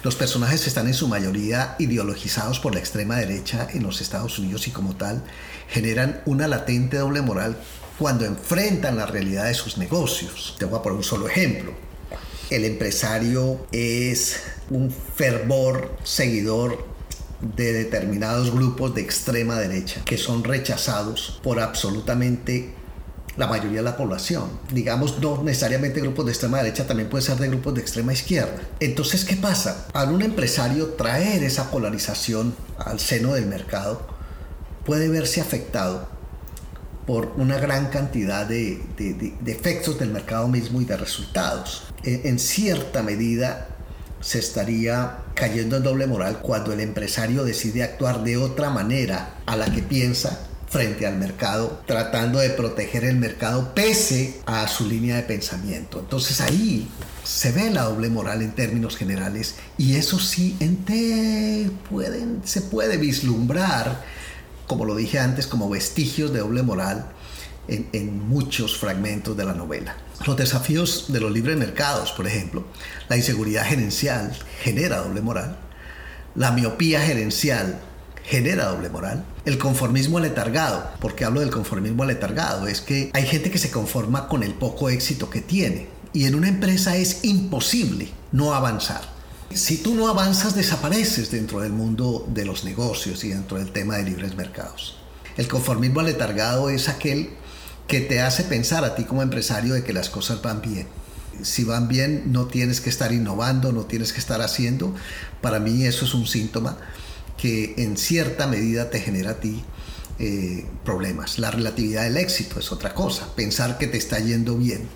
los 0.09 0.17
personajes 0.17 0.67
están 0.67 0.87
en 0.87 0.95
su 0.95 1.07
mayoría 1.07 1.77
ideologizados 1.79 2.61
por 2.61 2.73
la 2.73 2.81
extrema 2.81 3.17
derecha 3.17 3.69
en 3.75 3.83
los 3.83 4.01
Estados 4.01 4.39
Unidos 4.39 4.67
y 4.67 4.71
como 4.71 4.97
tal 4.97 5.23
generan 5.69 6.23
una 6.25 6.49
latente 6.49 6.97
doble 6.97 7.21
moral 7.21 7.59
cuando 7.99 8.25
enfrentan 8.25 8.97
la 8.97 9.05
realidad 9.05 9.49
de 9.49 9.53
sus 9.53 9.77
negocios. 9.77 10.57
Te 10.59 10.65
voy 10.65 10.79
a 10.79 10.83
poner 10.83 10.97
un 10.97 11.05
solo 11.05 11.29
ejemplo. 11.29 11.75
El 12.49 12.65
empresario 12.65 13.67
es 13.71 14.41
un 14.71 14.91
fervor 14.91 15.95
seguidor 16.05 16.87
de 17.55 17.75
determinados 17.75 18.51
grupos 18.51 18.95
de 18.95 19.03
extrema 19.03 19.57
derecha 19.57 20.01
que 20.07 20.17
son 20.17 20.43
rechazados 20.43 21.39
por 21.43 21.61
absolutamente 21.61 22.73
la 23.39 23.47
mayoría 23.47 23.79
de 23.79 23.85
la 23.85 23.97
población. 23.97 24.51
Digamos, 24.73 25.19
no 25.21 25.43
necesariamente 25.43 26.01
grupos 26.01 26.27
de 26.27 26.33
extrema 26.33 26.59
derecha, 26.59 26.87
también 26.87 27.09
puede 27.09 27.25
ser 27.25 27.37
de 27.37 27.49
grupos 27.49 27.75
de 27.75 27.81
extrema 27.81 28.13
izquierda. 28.13 28.61
Entonces, 28.81 29.25
¿qué 29.25 29.37
pasa? 29.37 29.87
Al 29.95 30.13
un 30.13 30.23
empresario 30.23 30.89
traer 30.89 31.45
esa 31.45 31.71
polarización 31.71 32.55
al 32.79 32.99
seno 32.99 33.35
del 33.35 33.47
mercado, 33.47 34.07
puede 34.85 35.09
verse 35.09 35.41
afectado 35.41 36.09
por 37.07 37.33
una 37.37 37.59
gran 37.59 37.87
cantidad 37.87 38.45
de, 38.45 38.83
efectos 39.47 39.99
del 39.99 40.11
mercado 40.11 40.49
mismo 40.49 40.81
y 40.83 40.85
de 40.85 40.97
resultados. 40.97 41.85
en 42.03 42.39
cierta 42.39 43.03
medida, 43.03 43.69
se 44.21 44.41
estaría 44.41 45.19
cayendo 45.35 45.77
en 45.77 45.85
doble 45.85 46.07
moral 46.07 46.41
cuando 46.43 46.73
el 46.73 46.81
empresario 46.81 47.45
decide 47.45 47.85
actuar 47.85 48.25
de 48.25 48.37
otra 48.37 48.69
manera 48.69 49.37
a 49.47 49.57
la 49.57 49.73
que 49.73 49.81
piensa 49.81 50.48
frente 50.71 51.07
al 51.07 51.17
mercado, 51.17 51.83
tratando 51.87 52.39
de 52.39 52.51
proteger 52.51 53.05
el 53.05 53.17
mercado 53.17 53.75
pese 53.75 54.41
a 54.47 54.69
su 54.69 54.87
línea 54.87 55.17
de 55.17 55.23
pensamiento. 55.23 56.01
Entonces 56.01 56.41
ahí 56.41 56.89
se 57.25 57.53
ve 57.53 57.71
la 57.71 57.85
doble 57.85 58.11
moral 58.11 58.43
en 58.43 58.53
términos 58.53 58.97
generales 58.97 59.57
y 59.79 59.97
eso 59.97 60.19
sí 60.19 60.57
en 60.61 60.79
pueden, 61.89 62.43
se 62.45 62.63
puede 62.63 62.97
vislumbrar, 62.97 64.03
como 64.67 64.85
lo 64.85 64.95
dije 64.95 65.19
antes, 65.19 65.47
como 65.47 65.71
vestigios 65.71 66.33
de 66.33 66.41
doble 66.41 66.63
moral 66.63 67.13
en, 67.69 68.29
muchos 68.29 68.79
fragmentos 68.79 69.37
de 69.37 69.45
la 69.45 69.55
novela. 69.55 69.97
Los 70.27 70.37
desafíos 70.37 71.07
de 71.09 71.21
los 71.21 71.33
libres 71.33 71.57
mercados, 71.57 72.13
por 72.13 72.27
ejemplo, 72.27 72.65
la 73.09 73.17
inseguridad 73.17 73.67
gerencial 73.67 74.37
genera 74.61 74.99
doble 74.99 75.21
moral, 75.21 75.59
la 76.35 76.53
miopía 76.53 77.01
gerencial 77.01 77.81
genera 78.29 78.67
doble 78.67 78.91
moral, 78.91 79.25
el 79.47 79.57
conformismo 79.57 80.21
letargado, 80.21 80.91
porque 81.01 81.25
hablo 81.25 81.41
del 81.41 81.51
conformismo 81.51 82.05
letargado, 82.05 82.69
es 82.69 82.83
que 82.83 83.11
hay 83.15 83.25
gente 83.25 83.51
que 83.51 83.57
se 83.57 83.71
conforma 83.71 84.29
con 84.29 84.43
el 84.43 84.53
poco 84.53 84.91
éxito 84.91 85.31
que 85.31 85.41
tiene 85.41 85.89
y 86.13 86.27
en 86.27 86.35
una 86.35 86.49
empresa 86.49 86.97
es 86.97 87.25
imposible 87.25 88.11
no 88.31 88.55
avanzar. 88.55 89.01
Si 89.55 89.79
tú 89.79 89.95
no 89.95 90.09
avanzas, 90.09 90.55
desapareces 90.55 91.31
dentro 91.31 91.61
del 91.61 91.73
mundo 91.73 92.27
de 92.29 92.45
los 92.45 92.65
negocios 92.65 93.25
y 93.25 93.29
dentro 93.29 93.57
del 93.57 93.73
tema 93.73 93.97
de 93.97 94.03
libres 94.03 94.37
mercados. 94.37 94.99
El 95.39 95.49
conformismo 95.49 96.03
letargado 96.03 96.69
es 96.69 96.91
aquel 96.91 97.31
que 97.87 98.03
te 98.03 98.21
hace 98.21 98.45
pensar 98.45 98.85
a 98.85 98.95
ti 98.95 99.05
como 99.05 99.23
empresario 99.23 99.73
de 99.73 99.85
que 99.85 99.95
las 99.95 100.11
cosas 100.11 100.43
van 100.43 100.61
bien. 100.61 100.87
Si 101.43 101.65
van 101.65 101.89
bien, 101.89 102.25
no 102.27 102.47
tienes 102.47 102.83
que 102.83 102.91
estar 102.91 103.11
innovando, 103.11 103.73
no 103.73 103.87
tienes 103.87 104.13
que 104.13 104.19
estar 104.19 104.43
haciendo. 104.43 104.95
Para 105.41 105.61
mí 105.61 105.85
eso 105.85 106.05
es 106.05 106.13
un 106.13 106.27
síntoma 106.27 106.77
que 107.39 107.75
en 107.79 107.97
cierta 107.97 108.47
medida 108.47 108.91
te 108.91 109.01
genera 109.01 109.31
a 109.31 109.41
ti 109.41 109.65
eh, 110.19 110.67
problemas. 110.85 111.39
La 111.39 111.51
relatividad 111.51 112.03
del 112.03 112.17
éxito 112.17 112.59
es 112.59 112.73
otra 112.73 112.93
cosa. 112.93 113.35
Pensar 113.35 113.79
que 113.79 113.87
te 113.87 113.97
está 113.97 114.19
yendo 114.19 114.57
bien, 114.57 114.89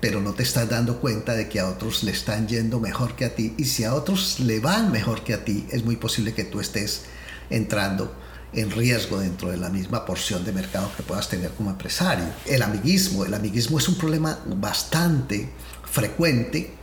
pero 0.00 0.20
no 0.20 0.34
te 0.34 0.42
estás 0.42 0.68
dando 0.68 1.00
cuenta 1.00 1.34
de 1.34 1.48
que 1.48 1.58
a 1.58 1.68
otros 1.68 2.04
le 2.04 2.12
están 2.12 2.46
yendo 2.46 2.78
mejor 2.78 3.16
que 3.16 3.24
a 3.24 3.34
ti. 3.34 3.54
Y 3.56 3.64
si 3.64 3.84
a 3.84 3.94
otros 3.94 4.38
le 4.40 4.60
van 4.60 4.92
mejor 4.92 5.24
que 5.24 5.32
a 5.34 5.44
ti, 5.44 5.66
es 5.70 5.84
muy 5.84 5.96
posible 5.96 6.34
que 6.34 6.44
tú 6.44 6.60
estés 6.60 7.04
entrando 7.48 8.14
en 8.52 8.70
riesgo 8.70 9.18
dentro 9.18 9.50
de 9.50 9.56
la 9.56 9.70
misma 9.70 10.04
porción 10.04 10.44
de 10.44 10.52
mercado 10.52 10.92
que 10.94 11.02
puedas 11.02 11.28
tener 11.28 11.52
como 11.52 11.70
empresario. 11.70 12.26
El 12.44 12.60
amiguismo, 12.60 13.24
el 13.24 13.32
amiguismo 13.32 13.78
es 13.78 13.88
un 13.88 13.96
problema 13.96 14.38
bastante 14.46 15.48
frecuente 15.90 16.74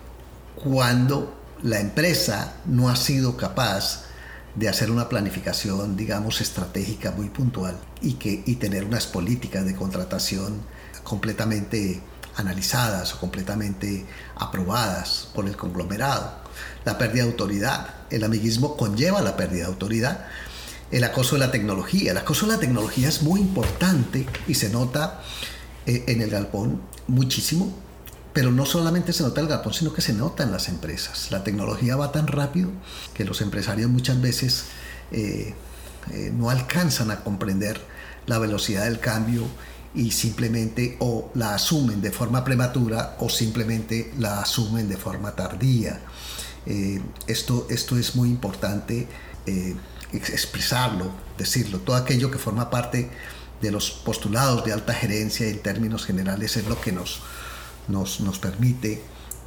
cuando 0.56 1.40
la 1.62 1.80
empresa 1.80 2.56
no 2.66 2.90
ha 2.90 2.96
sido 2.96 3.38
capaz 3.38 4.09
de 4.56 4.70
hacer 4.70 4.92
una 4.92 5.10
planificación, 5.10 5.96
digamos, 5.96 6.42
estratégica 6.42 7.12
muy 7.12 7.30
puntual 7.30 7.78
y, 8.02 8.14
que, 8.14 8.44
y 8.46 8.56
tener 8.56 8.84
unas 8.84 9.08
políticas 9.08 9.66
de 9.66 9.76
contratación 9.76 10.62
completamente 11.04 12.02
analizadas 12.36 13.14
o 13.16 13.20
completamente 13.20 14.06
aprobadas 14.36 15.30
por 15.34 15.48
el 15.48 15.56
conglomerado. 15.56 16.40
La 16.86 16.98
pérdida 16.98 17.24
de 17.24 17.32
autoridad. 17.32 17.96
El 18.10 18.24
amiguismo 18.24 18.76
conlleva 18.76 19.22
la 19.22 19.38
pérdida 19.38 19.62
de 19.62 19.72
autoridad 19.72 20.26
el 20.92 21.04
acoso 21.04 21.36
de 21.36 21.40
la 21.40 21.52
tecnología. 21.52 22.12
El 22.12 22.18
acoso 22.18 22.46
de 22.46 22.54
la 22.54 22.60
tecnología 22.60 23.08
es 23.08 23.22
muy 23.22 23.40
importante 23.40 24.26
y 24.48 24.56
se 24.56 24.70
nota 24.70 25.22
eh, 25.86 26.06
en 26.08 26.22
el 26.22 26.30
galpón 26.30 26.82
muchísimo, 27.08 27.74
pero 28.34 28.52
no 28.52 28.66
solamente 28.66 29.14
se 29.14 29.24
nota 29.24 29.42
el 29.42 29.48
galpón, 29.48 29.74
sino 29.74 29.94
que 29.94 30.02
se 30.02 30.14
nota 30.14 30.44
en 30.44 30.52
las 30.52 30.70
empresas. 30.70 31.32
La 31.32 31.44
tecnología 31.44 31.96
va 31.96 32.12
tan 32.12 32.28
rápido 32.28 32.70
que 33.14 33.26
los 33.26 33.42
empresarios 33.42 33.90
muchas 33.90 34.22
veces 34.22 34.66
eh, 35.12 35.54
eh, 36.12 36.32
no 36.36 36.50
alcanzan 36.50 37.12
a 37.12 37.24
comprender 37.24 37.82
la 38.28 38.38
velocidad 38.38 38.86
del 38.86 39.00
cambio 39.00 39.44
y 39.96 40.12
simplemente 40.12 40.98
o 41.00 41.32
la 41.34 41.56
asumen 41.56 42.02
de 42.02 42.12
forma 42.12 42.44
prematura 42.44 43.16
o 43.20 43.30
simplemente 43.30 44.14
la 44.20 44.42
asumen 44.42 44.88
de 44.88 44.98
forma 44.98 45.36
tardía. 45.36 46.00
esto, 47.26 47.66
esto 47.70 47.98
es 47.98 48.16
muy 48.16 48.30
importante 48.30 49.08
expresarlo, 50.14 51.12
decirlo. 51.38 51.80
Todo 51.80 51.96
aquello 51.96 52.32
que 52.32 52.38
forma 52.38 52.70
parte 52.70 53.10
de 53.62 53.72
los 53.72 53.92
postulados 53.92 54.64
de 54.66 54.74
alta 54.74 54.94
gerencia 54.94 55.48
en 55.48 55.60
términos 55.60 56.06
generales 56.06 56.58
es 56.58 56.68
lo 56.68 56.80
que 56.80 56.92
nos, 56.92 57.22
nos, 57.90 58.22
nos 58.22 58.40
permite 58.40 59.02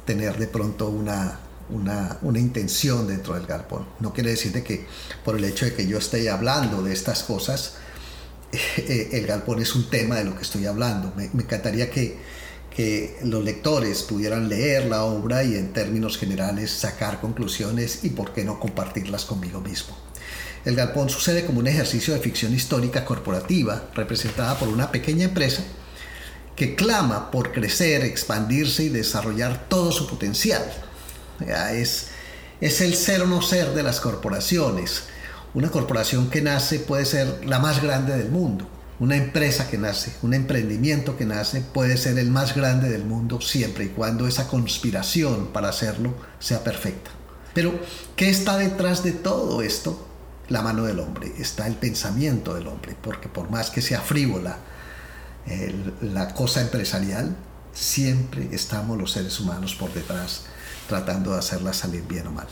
tener 0.05 0.37
de 0.37 0.47
pronto 0.47 0.89
una, 0.89 1.39
una, 1.69 2.17
una, 2.21 2.39
intención 2.39 3.07
dentro 3.07 3.33
del 3.35 3.45
galpón. 3.45 3.85
No 3.99 4.13
quiere 4.13 4.31
decir 4.31 4.51
de 4.51 4.63
que 4.63 4.85
por 5.23 5.35
el 5.35 5.43
hecho 5.45 5.65
de 5.65 5.73
que 5.73 5.87
yo 5.87 5.97
esté 5.97 6.29
hablando 6.29 6.83
de 6.83 6.93
estas 6.93 7.23
cosas, 7.23 7.75
eh, 8.51 9.09
el 9.13 9.25
galpón 9.25 9.61
es 9.61 9.75
un 9.75 9.89
tema 9.89 10.17
de 10.17 10.25
lo 10.25 10.35
que 10.35 10.43
estoy 10.43 10.65
hablando. 10.65 11.13
Me, 11.15 11.29
me 11.33 11.43
encantaría 11.43 11.89
que, 11.89 12.17
que 12.75 13.17
los 13.23 13.43
lectores 13.43 14.03
pudieran 14.03 14.49
leer 14.49 14.85
la 14.85 15.03
obra 15.03 15.43
y 15.43 15.55
en 15.55 15.73
términos 15.73 16.17
generales 16.17 16.71
sacar 16.71 17.21
conclusiones 17.21 18.03
y 18.03 18.09
por 18.09 18.33
qué 18.33 18.43
no 18.43 18.59
compartirlas 18.59 19.25
conmigo 19.25 19.61
mismo. 19.61 19.95
El 20.65 20.75
galpón 20.75 21.09
sucede 21.09 21.45
como 21.45 21.59
un 21.59 21.67
ejercicio 21.67 22.13
de 22.13 22.21
ficción 22.21 22.53
histórica 22.53 23.03
corporativa 23.03 23.89
representada 23.95 24.57
por 24.57 24.69
una 24.69 24.91
pequeña 24.91 25.25
empresa 25.25 25.63
que 26.55 26.75
clama 26.75 27.31
por 27.31 27.51
crecer, 27.51 28.03
expandirse 28.03 28.83
y 28.83 28.89
desarrollar 28.89 29.67
todo 29.67 29.91
su 29.91 30.07
potencial. 30.07 30.63
Es, 31.71 32.07
es 32.61 32.81
el 32.81 32.95
ser 32.95 33.21
o 33.23 33.27
no 33.27 33.41
ser 33.41 33.73
de 33.73 33.83
las 33.83 33.99
corporaciones. 33.99 35.05
Una 35.53 35.69
corporación 35.69 36.29
que 36.29 36.41
nace 36.41 36.79
puede 36.79 37.05
ser 37.05 37.45
la 37.45 37.59
más 37.59 37.81
grande 37.81 38.15
del 38.17 38.29
mundo. 38.29 38.67
Una 38.99 39.17
empresa 39.17 39.67
que 39.69 39.77
nace, 39.77 40.13
un 40.21 40.33
emprendimiento 40.33 41.17
que 41.17 41.25
nace 41.25 41.61
puede 41.61 41.97
ser 41.97 42.17
el 42.19 42.29
más 42.29 42.55
grande 42.55 42.89
del 42.89 43.03
mundo 43.03 43.41
siempre 43.41 43.85
y 43.85 43.89
cuando 43.89 44.27
esa 44.27 44.47
conspiración 44.47 45.47
para 45.47 45.69
hacerlo 45.69 46.13
sea 46.39 46.63
perfecta. 46.63 47.11
Pero, 47.53 47.79
¿qué 48.15 48.29
está 48.29 48.57
detrás 48.57 49.03
de 49.03 49.11
todo 49.11 49.61
esto? 49.61 50.07
la 50.49 50.61
mano 50.61 50.83
del 50.83 50.99
hombre, 50.99 51.33
está 51.39 51.67
el 51.67 51.75
pensamiento 51.75 52.53
del 52.53 52.67
hombre, 52.67 52.95
porque 53.01 53.29
por 53.29 53.49
más 53.49 53.69
que 53.69 53.81
sea 53.81 54.01
frívola 54.01 54.57
la 56.01 56.33
cosa 56.33 56.61
empresarial, 56.61 57.35
siempre 57.73 58.49
estamos 58.51 58.97
los 58.97 59.11
seres 59.11 59.39
humanos 59.39 59.75
por 59.75 59.93
detrás 59.93 60.45
tratando 60.87 61.31
de 61.31 61.39
hacerla 61.39 61.73
salir 61.73 62.03
bien 62.07 62.27
o 62.27 62.31
mal. 62.31 62.47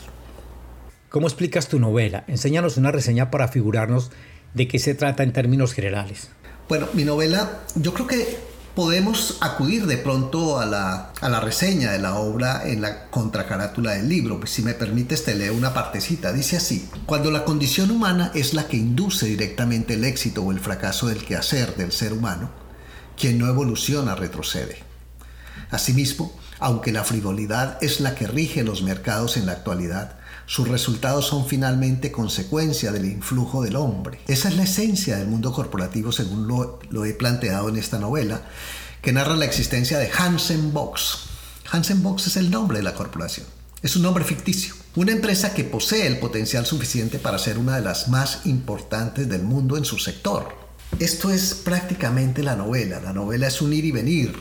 ¿Cómo 1.08 1.26
explicas 1.26 1.68
tu 1.68 1.78
novela? 1.78 2.24
Enséñanos 2.26 2.76
una 2.76 2.90
reseña 2.90 3.30
para 3.30 3.48
figurarnos 3.48 4.10
de 4.54 4.68
qué 4.68 4.78
se 4.78 4.94
trata 4.94 5.22
en 5.22 5.32
términos 5.32 5.74
generales. 5.74 6.28
Bueno, 6.68 6.88
mi 6.94 7.04
novela, 7.04 7.60
yo 7.74 7.92
creo 7.92 8.06
que 8.06 8.38
podemos 8.74 9.36
acudir 9.42 9.86
de 9.86 9.98
pronto 9.98 10.58
a 10.58 10.64
la, 10.64 11.12
a 11.20 11.28
la 11.28 11.40
reseña 11.40 11.92
de 11.92 11.98
la 11.98 12.14
obra 12.14 12.62
en 12.64 12.80
la 12.80 13.10
contracarátula 13.10 13.92
del 13.92 14.08
libro. 14.08 14.40
Si 14.46 14.62
me 14.62 14.72
permites, 14.72 15.24
te 15.24 15.34
leo 15.34 15.54
una 15.54 15.74
partecita. 15.74 16.32
Dice 16.32 16.56
así, 16.56 16.88
cuando 17.04 17.30
la 17.30 17.44
condición 17.44 17.90
humana 17.90 18.30
es 18.34 18.54
la 18.54 18.66
que 18.66 18.78
induce 18.78 19.26
directamente 19.26 19.94
el 19.94 20.04
éxito 20.04 20.42
o 20.42 20.50
el 20.50 20.60
fracaso 20.60 21.08
del 21.08 21.24
quehacer 21.24 21.76
del 21.76 21.92
ser 21.92 22.14
humano, 22.14 22.61
quien 23.22 23.38
no 23.38 23.46
evoluciona 23.46 24.16
retrocede. 24.16 24.78
Asimismo, 25.70 26.36
aunque 26.58 26.90
la 26.90 27.04
frivolidad 27.04 27.78
es 27.80 28.00
la 28.00 28.16
que 28.16 28.26
rige 28.26 28.64
los 28.64 28.82
mercados 28.82 29.36
en 29.36 29.46
la 29.46 29.52
actualidad, 29.52 30.16
sus 30.46 30.66
resultados 30.66 31.28
son 31.28 31.46
finalmente 31.46 32.10
consecuencia 32.10 32.90
del 32.90 33.04
influjo 33.04 33.62
del 33.62 33.76
hombre. 33.76 34.18
Esa 34.26 34.48
es 34.48 34.56
la 34.56 34.64
esencia 34.64 35.18
del 35.18 35.28
mundo 35.28 35.52
corporativo 35.52 36.10
según 36.10 36.48
lo, 36.48 37.04
he 37.04 37.14
planteado 37.14 37.68
en 37.68 37.76
esta 37.76 38.00
novela, 38.00 38.42
que 39.00 39.12
narra 39.12 39.36
la 39.36 39.44
existencia 39.44 40.00
de 40.00 40.10
Hansen 40.10 40.72
Box. 40.72 41.18
Hansen 41.70 42.02
Box 42.02 42.26
es 42.26 42.36
el 42.36 42.50
nombre 42.50 42.78
de 42.78 42.84
la 42.84 42.94
corporación. 42.94 43.46
Es 43.82 43.94
un 43.94 44.02
nombre 44.02 44.24
ficticio. 44.24 44.74
Una 44.96 45.12
empresa 45.12 45.54
que 45.54 45.62
posee 45.62 46.08
el 46.08 46.18
potencial 46.18 46.66
suficiente 46.66 47.20
para 47.20 47.38
ser 47.38 47.58
una 47.58 47.76
de 47.76 47.82
las 47.82 48.08
más 48.08 48.46
importantes 48.46 49.28
del 49.28 49.44
mundo 49.44 49.76
en 49.76 49.84
su 49.84 50.00
sector. 50.00 50.61
Esto 50.98 51.30
es 51.30 51.54
prácticamente 51.54 52.42
la 52.42 52.56
novela. 52.56 53.00
La 53.00 53.12
novela 53.12 53.48
es 53.48 53.60
un 53.62 53.72
ir 53.72 53.84
y 53.84 53.92
venir 53.92 54.34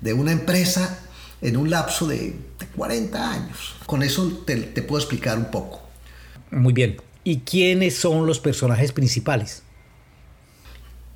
de 0.00 0.12
una 0.12 0.32
empresa 0.32 0.98
en 1.40 1.56
un 1.56 1.70
lapso 1.70 2.06
de, 2.06 2.36
40 2.76 3.30
años. 3.30 3.76
Con 3.86 4.02
eso 4.02 4.42
te, 4.44 4.56
te 4.56 4.82
puedo 4.82 5.00
explicar 5.00 5.38
un 5.38 5.50
poco. 5.50 5.82
Muy 6.50 6.72
bien. 6.72 6.96
¿Y 7.22 7.40
quiénes 7.40 7.96
son 7.96 8.26
los 8.26 8.40
personajes 8.40 8.92
principales? 8.92 9.62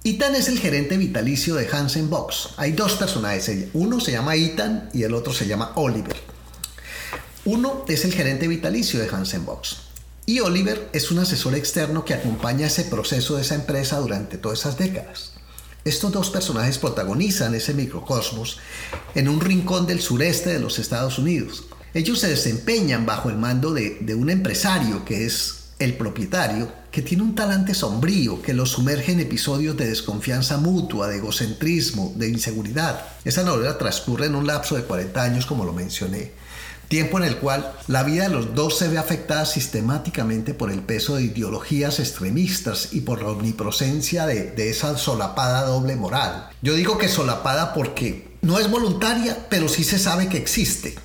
Ethan 0.05 0.37
es 0.37 0.49
el 0.49 0.59
gerente 0.59 0.97
vitalicio 0.97 1.55
de 1.57 1.69
Hansen 1.69 2.09
Box. 2.09 2.51
Hay 2.57 2.73
dos 2.73 2.95
personajes. 2.95 3.69
Uno 3.75 4.01
se 4.01 4.13
llama 4.13 4.37
Ethan 4.37 4.89
y 4.95 5.03
el 5.03 5.13
otro 5.13 5.35
se 5.35 5.47
llama 5.47 5.73
Oliver. 5.75 6.17
Uno 7.45 7.85
es 7.89 8.05
el 8.05 8.13
gerente 8.13 8.47
vitalicio 8.47 9.01
de 9.01 9.09
Hansen 9.09 9.45
Box. 9.45 9.88
Y 10.29 10.41
Oliver 10.41 10.91
es 10.93 11.11
un 11.11 11.21
asesor 11.21 11.55
externo 11.55 12.05
que 12.05 12.13
acompaña 12.13 12.67
ese 12.67 12.85
proceso 12.85 13.37
de 13.37 13.41
esa 13.41 13.55
empresa 13.55 13.99
durante 13.99 14.37
todas 14.37 14.59
esas 14.59 14.77
décadas. 14.77 15.33
Estos 15.87 16.13
dos 16.13 16.29
personajes 16.29 16.77
protagonizan 16.77 17.55
ese 17.55 17.73
microcosmos 17.73 18.59
en 19.15 19.31
un 19.31 19.41
rincón 19.41 19.87
del 19.87 20.03
sureste 20.03 20.51
de 20.51 20.59
los 20.59 20.79
Estados 20.79 21.19
Unidos. 21.19 21.65
Ellos 21.95 22.19
se 22.19 22.29
desempeñan 22.29 23.07
bajo 23.07 23.31
el 23.31 23.39
mando 23.39 23.73
de, 23.73 24.15
un 24.15 24.29
empresario 24.29 25.03
que 25.03 25.25
es 25.25 25.71
el 25.79 25.97
propietario, 25.97 26.71
que 26.91 27.01
tiene 27.01 27.23
un 27.23 27.35
talante 27.35 27.73
sombrío 27.73 28.43
que 28.43 28.53
los 28.53 28.73
sumerge 28.73 29.13
en 29.13 29.21
episodios 29.21 29.79
de 29.79 29.87
desconfianza 29.87 30.59
mutua, 30.59 31.09
de 31.09 31.17
egocentrismo, 31.17 32.13
de 32.17 32.29
inseguridad. 32.29 33.03
Esa 33.25 33.45
novela 33.45 33.79
transcurre 33.79 34.27
en 34.27 34.35
un 34.35 34.47
lapso 34.47 34.77
de 34.77 34.83
40 34.83 35.23
años, 35.23 35.47
como 35.47 35.65
lo 35.65 35.73
mencioné, 35.73 36.33
tiempo 36.89 37.19
en 37.19 37.25
el 37.25 37.37
cual 37.37 37.73
la 37.87 38.03
vida 38.03 38.25
de 38.25 38.31
los 38.31 38.55
dos 38.55 38.79
se 38.79 38.89
ve 38.89 38.99
afectada 38.99 39.45
sistemáticamente 39.47 40.55
por 40.55 40.73
el 40.73 40.81
peso 40.81 41.17
de 41.17 41.25
ideologías 41.25 42.01
extremistas 42.01 42.89
y 42.93 43.03
por 43.03 43.23
la 43.23 43.29
omnipresencia 43.29 44.27
de, 44.27 44.71
esa 44.71 44.97
solapada 44.97 45.65
doble 45.65 45.97
moral. 45.97 46.49
Yo 46.63 46.75
digo 46.75 46.99
que 46.99 47.09
solapada 47.09 47.75
porque 47.75 48.37
no 48.43 48.59
es 48.59 48.71
voluntaria, 48.71 49.47
pero 49.49 49.69
sí 49.69 49.85
se 49.85 49.99
sabe 49.99 50.29
que 50.29 50.39
existe. 50.39 50.97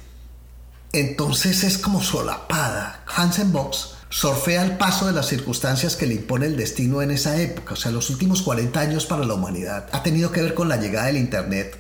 Entonces 0.94 1.64
es 1.64 1.78
como 1.78 2.02
solapada. 2.02 3.04
Hansen 3.08 3.52
Box 3.52 3.90
sorfea 4.10 4.64
el 4.64 4.78
paso 4.78 5.08
de 5.08 5.12
las 5.12 5.28
circunstancias 5.28 5.96
que 5.96 6.06
le 6.06 6.16
impone 6.16 6.46
el 6.46 6.56
destino 6.56 7.02
en 7.02 7.10
esa 7.10 7.42
época, 7.42 7.74
o 7.74 7.78
sea, 7.78 7.92
los 7.92 8.12
últimos 8.12 8.44
40 8.44 8.80
años 8.80 9.06
para 9.08 9.26
la 9.26 9.34
humanidad. 9.34 9.90
Ha 9.92 10.04
tenido 10.04 10.32
que 10.32 10.44
ver 10.44 10.54
con 10.54 10.70
la 10.70 10.78
llegada 10.78 11.08
del 11.08 11.18
Internet 11.18 11.78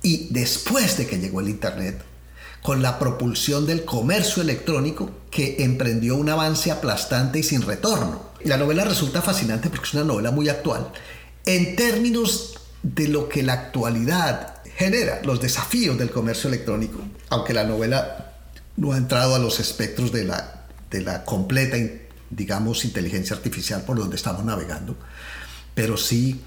y 0.00 0.28
después 0.30 0.96
de 0.96 1.08
que 1.08 1.18
llegó 1.18 1.40
el 1.40 1.48
Internet, 1.48 2.00
con 2.66 2.82
la 2.82 2.98
propulsión 2.98 3.64
del 3.64 3.84
comercio 3.84 4.42
electrónico 4.42 5.08
que 5.30 5.62
emprendió 5.62 6.16
un 6.16 6.28
avance 6.28 6.72
aplastante 6.72 7.38
y 7.38 7.44
sin 7.44 7.62
retorno. 7.62 8.32
La 8.42 8.56
novela 8.56 8.84
resulta 8.84 9.22
fascinante 9.22 9.70
porque 9.70 9.86
es 9.86 9.94
una 9.94 10.02
novela 10.02 10.32
muy 10.32 10.48
actual 10.48 10.90
en 11.44 11.76
términos 11.76 12.58
de 12.82 13.06
lo 13.06 13.28
que 13.28 13.44
la 13.44 13.52
actualidad 13.52 14.64
genera, 14.76 15.20
los 15.22 15.40
desafíos 15.40 15.96
del 15.96 16.10
comercio 16.10 16.48
electrónico, 16.48 16.98
aunque 17.28 17.54
la 17.54 17.62
novela 17.62 18.34
no 18.76 18.90
ha 18.90 18.96
entrado 18.96 19.36
a 19.36 19.38
los 19.38 19.60
espectros 19.60 20.10
de 20.10 20.24
la, 20.24 20.66
de 20.90 21.02
la 21.02 21.24
completa, 21.24 21.76
digamos, 22.30 22.84
inteligencia 22.84 23.36
artificial 23.36 23.82
por 23.82 23.96
donde 23.96 24.16
estamos 24.16 24.44
navegando, 24.44 24.96
pero 25.76 25.96
sí 25.96 26.40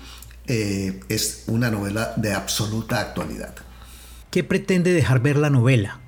eh, 0.48 1.00
es 1.08 1.46
una 1.48 1.72
novela 1.72 2.12
de 2.18 2.34
absoluta 2.34 3.00
actualidad. 3.00 3.56
¿Qué 4.32 4.44
pretende 4.44 4.92
dejar 4.92 5.22
ver 5.22 5.38
la 5.38 5.50
novela? 5.50 5.99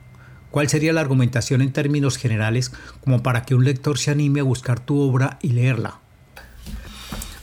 ¿Cuál 0.51 0.67
sería 0.67 0.91
la 0.91 1.01
argumentación 1.01 1.61
en 1.61 1.71
términos 1.71 2.17
generales 2.17 2.71
como 3.03 3.23
para 3.23 3.43
que 3.43 3.55
un 3.55 3.63
lector 3.63 3.97
se 3.97 4.11
anime 4.11 4.41
a 4.41 4.43
buscar 4.43 4.81
tu 4.81 4.99
obra 4.99 5.39
y 5.41 5.49
leerla? 5.49 5.99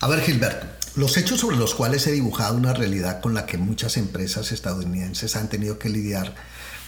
A 0.00 0.08
ver, 0.08 0.20
Gilberto, 0.20 0.66
los 0.94 1.16
hechos 1.16 1.40
sobre 1.40 1.56
los 1.56 1.74
cuales 1.74 2.06
he 2.06 2.12
dibujado 2.12 2.56
una 2.56 2.74
realidad 2.74 3.20
con 3.20 3.32
la 3.32 3.46
que 3.46 3.56
muchas 3.56 3.96
empresas 3.96 4.52
estadounidenses 4.52 5.36
han 5.36 5.48
tenido 5.48 5.78
que 5.78 5.88
lidiar, 5.88 6.34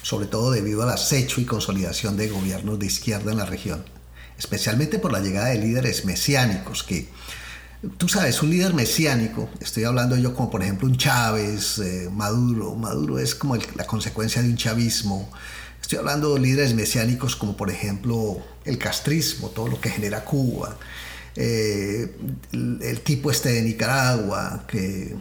sobre 0.03 0.27
todo 0.27 0.51
debido 0.51 0.83
al 0.83 0.91
acecho 0.91 1.41
y 1.41 1.47
consolidación 1.47 2.19
de 2.19 2.29
gobiernos 2.29 2.79
de 2.79 2.87
izquierda 2.87 3.33
en 3.33 3.39
la 3.39 3.47
región, 3.47 3.83
especialmente 4.39 4.99
por 4.99 5.13
la 5.13 5.21
llegada 5.21 5.49
de 5.49 5.59
líderes 5.59 6.05
mesiánicos 6.05 6.83
que, 6.83 7.09
tú 7.97 8.09
sabes, 8.09 8.43
un 8.43 8.51
líder 8.51 8.75
mesiánico, 8.75 9.49
estoy 9.59 9.85
hablando 9.85 10.17
yo 10.17 10.35
como 10.35 10.51
por 10.51 10.63
ejemplo 10.63 10.87
un 10.87 10.99
Chávez, 10.99 11.79
eh, 11.79 12.11
Maduro, 12.13 12.75
Maduro 12.75 13.19
es 13.19 13.35
como 13.35 13.57
la 13.57 13.87
consecuencia 13.87 14.43
de 14.43 14.51
un 14.51 14.57
chavismo, 14.57 15.31
Estoy 15.91 16.07
hablando 16.07 16.35
de 16.35 16.41
líderes 16.41 16.73
mesiánicos 16.73 17.35
como 17.35 17.57
por 17.57 17.69
ejemplo 17.69 18.41
el 18.65 18.79
castrismo, 18.79 19.49
todo 19.49 19.67
lo 19.67 19.81
que 19.81 19.91
genera 19.91 20.25
Cuba, 20.25 20.77
eh, 21.35 22.15
el, 22.53 23.01
tipo 23.01 23.29
este 23.33 23.49
de 23.55 23.63
Nicaragua, 23.63 24.67
que, 24.69 25.17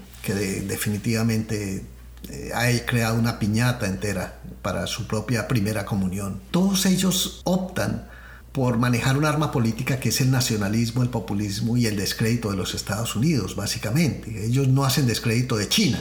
definitivamente 0.67 1.83
eh, 2.29 2.51
ha 2.53 2.85
creado 2.85 3.17
una 3.17 3.39
piñata 3.39 3.87
entera 3.87 4.41
para 4.61 4.85
su 4.85 5.07
propia 5.07 5.47
primera 5.47 5.85
comunión. 5.85 6.39
Todos 6.51 6.85
ellos 6.85 7.41
optan 7.45 8.07
por 8.51 8.77
manejar 8.77 9.17
un 9.17 9.25
arma 9.25 9.51
política 9.51 9.99
que 9.99 10.09
es 10.09 10.21
el 10.21 10.29
nacionalismo, 10.29 11.01
el 11.01 11.09
populismo 11.09 11.77
y 11.77 11.87
el 11.87 11.95
descrédito 11.95 12.51
de 12.51 12.57
los 12.57 12.75
Estados 12.75 13.15
Unidos, 13.15 13.55
básicamente. 13.55 14.45
Ellos 14.45 14.67
no 14.67 14.85
hacen 14.85 15.07
descrédito 15.07 15.57
de 15.57 15.67
China, 15.67 15.99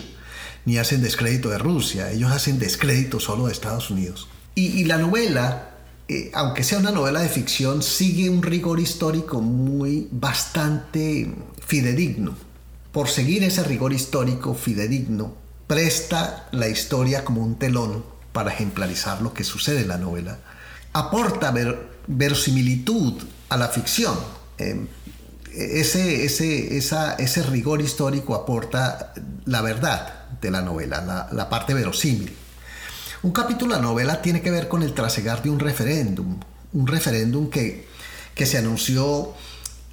ni 0.67 0.77
hacen 0.77 1.01
descrédito 1.01 1.49
de 1.49 1.57
Rusia, 1.57 2.13
ellos 2.13 2.31
hacen 2.31 2.59
descrédito 2.59 3.19
solo 3.19 3.47
de 3.47 3.53
Estados 3.53 3.89
Unidos. 3.89 4.29
Y, 4.61 4.83
la 4.87 4.99
novela, 4.99 5.71
eh, 6.09 6.33
aunque 6.35 6.65
sea 6.65 6.81
una 6.81 6.91
novela 6.91 7.21
de 7.21 7.29
ficción, 7.29 7.81
sigue 7.81 8.29
un 8.29 8.43
rigor 8.43 8.81
histórico 8.81 9.41
muy 9.41 10.09
bastante 10.11 11.33
fidedigno. 11.65 12.35
Por 12.91 13.09
seguir 13.09 13.45
ese 13.45 13.63
rigor 13.63 13.93
histórico 13.93 14.55
fidedigno, 14.55 15.33
presta 15.69 16.49
la 16.51 16.67
historia 16.67 17.25
como 17.25 17.41
un 17.41 17.57
telón 17.57 18.05
para 18.33 18.53
ejemplarizar 18.53 19.23
lo 19.23 19.33
que 19.33 19.45
sucede 19.45 19.83
en 19.83 19.89
la 19.89 19.99
novela. 19.99 20.39
Aporta 20.93 21.55
verosimilitud 22.09 23.15
a 23.51 23.57
la 23.57 23.69
ficción. 23.69 24.19
Em, 24.59 24.89
ese, 25.55 26.25
ese, 26.25 26.77
ese 26.77 27.43
rigor 27.45 27.81
histórico 27.81 28.35
aporta 28.35 29.15
la 29.45 29.63
verdad 29.63 30.31
de 30.41 30.51
la 30.51 30.63
novela, 30.63 31.01
la, 31.01 31.29
la 31.31 31.49
parte 31.49 31.75
verosímil. 31.75 32.35
Un 33.21 33.33
capítulo 33.33 33.75
de 33.75 33.81
la 33.81 33.87
novela 33.87 34.23
tiene 34.23 34.41
que 34.41 34.51
ver 34.51 34.69
con 34.69 34.85
el 34.85 34.95
trasegar 34.95 35.43
de 35.43 35.51
un 35.51 35.59
referéndum, 35.59 36.39
un 36.73 36.87
referéndum 36.87 37.51
que, 37.51 37.89
que 38.35 38.47
se 38.47 38.59
anunció 38.59 39.35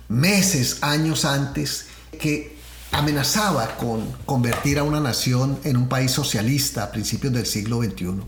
meses, 0.09 0.77
años 0.81 1.25
antes, 1.25 1.87
que 2.19 2.55
amenazaba 2.91 3.77
con 3.77 4.11
convertir 4.27 4.77
a 4.77 4.83
una 4.83 4.99
nación 4.99 5.57
en 5.63 5.75
un 5.75 5.89
país 5.89 6.11
socialista 6.11 6.83
a 6.83 6.91
principios 6.91 7.33
del 7.33 7.47
siglo 7.47 7.81
XXI 7.81 8.21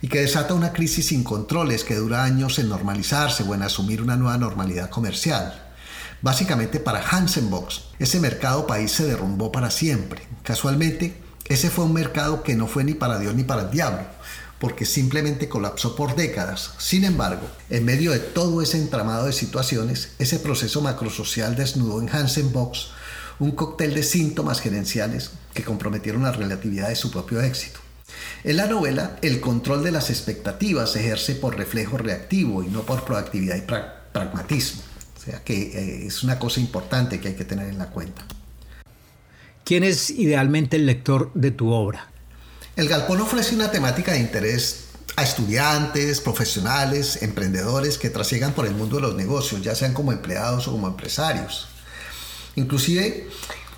y 0.00 0.08
que 0.08 0.22
desata 0.22 0.54
una 0.54 0.72
crisis 0.72 1.08
sin 1.08 1.22
controles 1.22 1.84
que 1.84 1.96
dura 1.96 2.24
años 2.24 2.58
en 2.58 2.70
normalizarse 2.70 3.42
o 3.42 3.54
en 3.54 3.62
asumir 3.62 4.00
una 4.00 4.16
nueva 4.16 4.38
normalidad 4.38 4.88
comercial. 4.88 5.68
Básicamente 6.22 6.80
para 6.80 7.06
Hansen 7.06 7.50
Box, 7.50 7.82
ese 7.98 8.20
mercado 8.20 8.66
país 8.66 8.90
se 8.90 9.04
derrumbó 9.04 9.52
para 9.52 9.70
siempre. 9.70 10.22
Casualmente, 10.42 11.14
ese 11.46 11.70
fue 11.70 11.84
un 11.84 11.92
mercado 11.92 12.42
que 12.42 12.54
no 12.54 12.66
fue 12.66 12.84
ni 12.84 12.94
para 12.94 13.18
Dios 13.18 13.34
ni 13.34 13.44
para 13.44 13.62
el 13.62 13.70
diablo 13.70 14.04
porque 14.60 14.84
simplemente 14.84 15.48
colapsó 15.48 15.96
por 15.96 16.14
décadas. 16.14 16.72
Sin 16.78 17.04
embargo, 17.04 17.48
en 17.70 17.84
medio 17.84 18.12
de 18.12 18.18
todo 18.18 18.60
ese 18.60 18.76
entramado 18.76 19.24
de 19.24 19.32
situaciones, 19.32 20.10
ese 20.18 20.38
proceso 20.38 20.82
macrosocial 20.82 21.56
desnudó 21.56 22.00
en 22.00 22.10
Hansen 22.10 22.52
Box 22.52 22.88
un 23.38 23.52
cóctel 23.52 23.94
de 23.94 24.02
síntomas 24.02 24.60
gerenciales 24.60 25.30
que 25.54 25.64
comprometieron 25.64 26.22
la 26.22 26.32
relatividad 26.32 26.90
de 26.90 26.96
su 26.96 27.10
propio 27.10 27.40
éxito. 27.40 27.80
En 28.44 28.58
la 28.58 28.66
novela, 28.66 29.16
el 29.22 29.40
control 29.40 29.82
de 29.82 29.92
las 29.92 30.10
expectativas 30.10 30.92
se 30.92 31.00
ejerce 31.00 31.34
por 31.34 31.56
reflejo 31.56 31.96
reactivo 31.96 32.62
y 32.62 32.68
no 32.68 32.82
por 32.82 33.04
proactividad 33.06 33.56
y 33.56 33.62
pragmatismo. 34.12 34.82
O 35.16 35.22
sea 35.22 35.42
que 35.42 35.54
eh, 35.54 36.06
es 36.06 36.22
una 36.22 36.38
cosa 36.38 36.60
importante 36.60 37.18
que 37.18 37.28
hay 37.28 37.34
que 37.34 37.44
tener 37.46 37.68
en 37.68 37.78
la 37.78 37.86
cuenta. 37.86 38.26
¿Quién 39.70 39.84
es 39.84 40.10
idealmente 40.10 40.78
el 40.78 40.86
lector 40.86 41.30
de 41.32 41.52
tu 41.52 41.70
obra? 41.70 42.10
El 42.74 42.88
galpón 42.88 43.20
ofrece 43.20 43.54
una 43.54 43.70
temática 43.70 44.10
de 44.10 44.18
interés 44.18 44.86
a 45.14 45.22
estudiantes, 45.22 46.20
profesionales, 46.20 47.22
emprendedores 47.22 47.96
que 47.96 48.10
trasiegan 48.10 48.52
por 48.52 48.66
el 48.66 48.74
mundo 48.74 48.96
de 48.96 49.02
los 49.02 49.14
negocios, 49.14 49.62
ya 49.62 49.76
sean 49.76 49.94
como 49.94 50.10
empleados 50.10 50.66
o 50.66 50.72
como 50.72 50.88
empresarios. 50.88 51.68
Inclusive, 52.56 53.28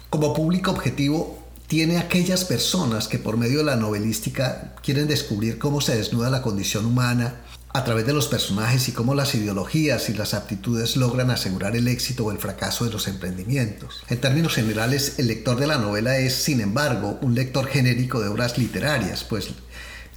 como 0.08 0.32
público 0.32 0.70
objetivo, 0.70 1.46
tiene 1.66 1.98
aquellas 1.98 2.46
personas 2.46 3.06
que 3.06 3.18
por 3.18 3.36
medio 3.36 3.58
de 3.58 3.64
la 3.64 3.76
novelística 3.76 4.74
quieren 4.82 5.06
descubrir 5.06 5.58
cómo 5.58 5.82
se 5.82 5.94
desnuda 5.94 6.30
la 6.30 6.40
condición 6.40 6.86
humana 6.86 7.42
a 7.74 7.84
través 7.84 8.06
de 8.06 8.12
los 8.12 8.28
personajes 8.28 8.88
y 8.88 8.92
cómo 8.92 9.14
las 9.14 9.34
ideologías 9.34 10.10
y 10.10 10.14
las 10.14 10.34
aptitudes 10.34 10.96
logran 10.96 11.30
asegurar 11.30 11.74
el 11.74 11.88
éxito 11.88 12.26
o 12.26 12.30
el 12.30 12.38
fracaso 12.38 12.84
de 12.84 12.92
los 12.92 13.08
emprendimientos. 13.08 14.02
En 14.08 14.20
términos 14.20 14.54
generales, 14.54 15.18
el 15.18 15.28
lector 15.28 15.58
de 15.58 15.66
la 15.66 15.78
novela 15.78 16.18
es, 16.18 16.34
sin 16.34 16.60
embargo, 16.60 17.18
un 17.22 17.34
lector 17.34 17.66
genérico 17.66 18.20
de 18.20 18.28
obras 18.28 18.58
literarias, 18.58 19.24
pues 19.24 19.48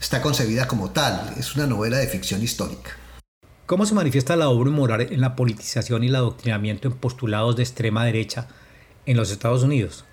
está 0.01 0.21
concebida 0.21 0.67
como 0.67 0.91
tal, 0.91 1.33
es 1.37 1.55
una 1.55 1.65
novela 1.65 1.97
de 1.97 2.07
ficción 2.07 2.43
histórica. 2.43 2.91
¿Cómo 3.65 3.85
se 3.85 3.95
manifiesta 3.95 4.35
la 4.35 4.49
obra 4.49 4.69
moral 4.69 5.01
en 5.01 5.21
la 5.21 5.35
politización 5.35 6.03
y 6.03 6.07
el 6.07 6.15
adoctrinamiento 6.15 6.89
en 6.89 6.95
postulados 6.95 7.55
de 7.55 7.63
extrema 7.63 8.05
derecha 8.05 8.47
en 9.05 9.15
los 9.15 9.31
Estados 9.31 9.63
Unidos? 9.63 10.03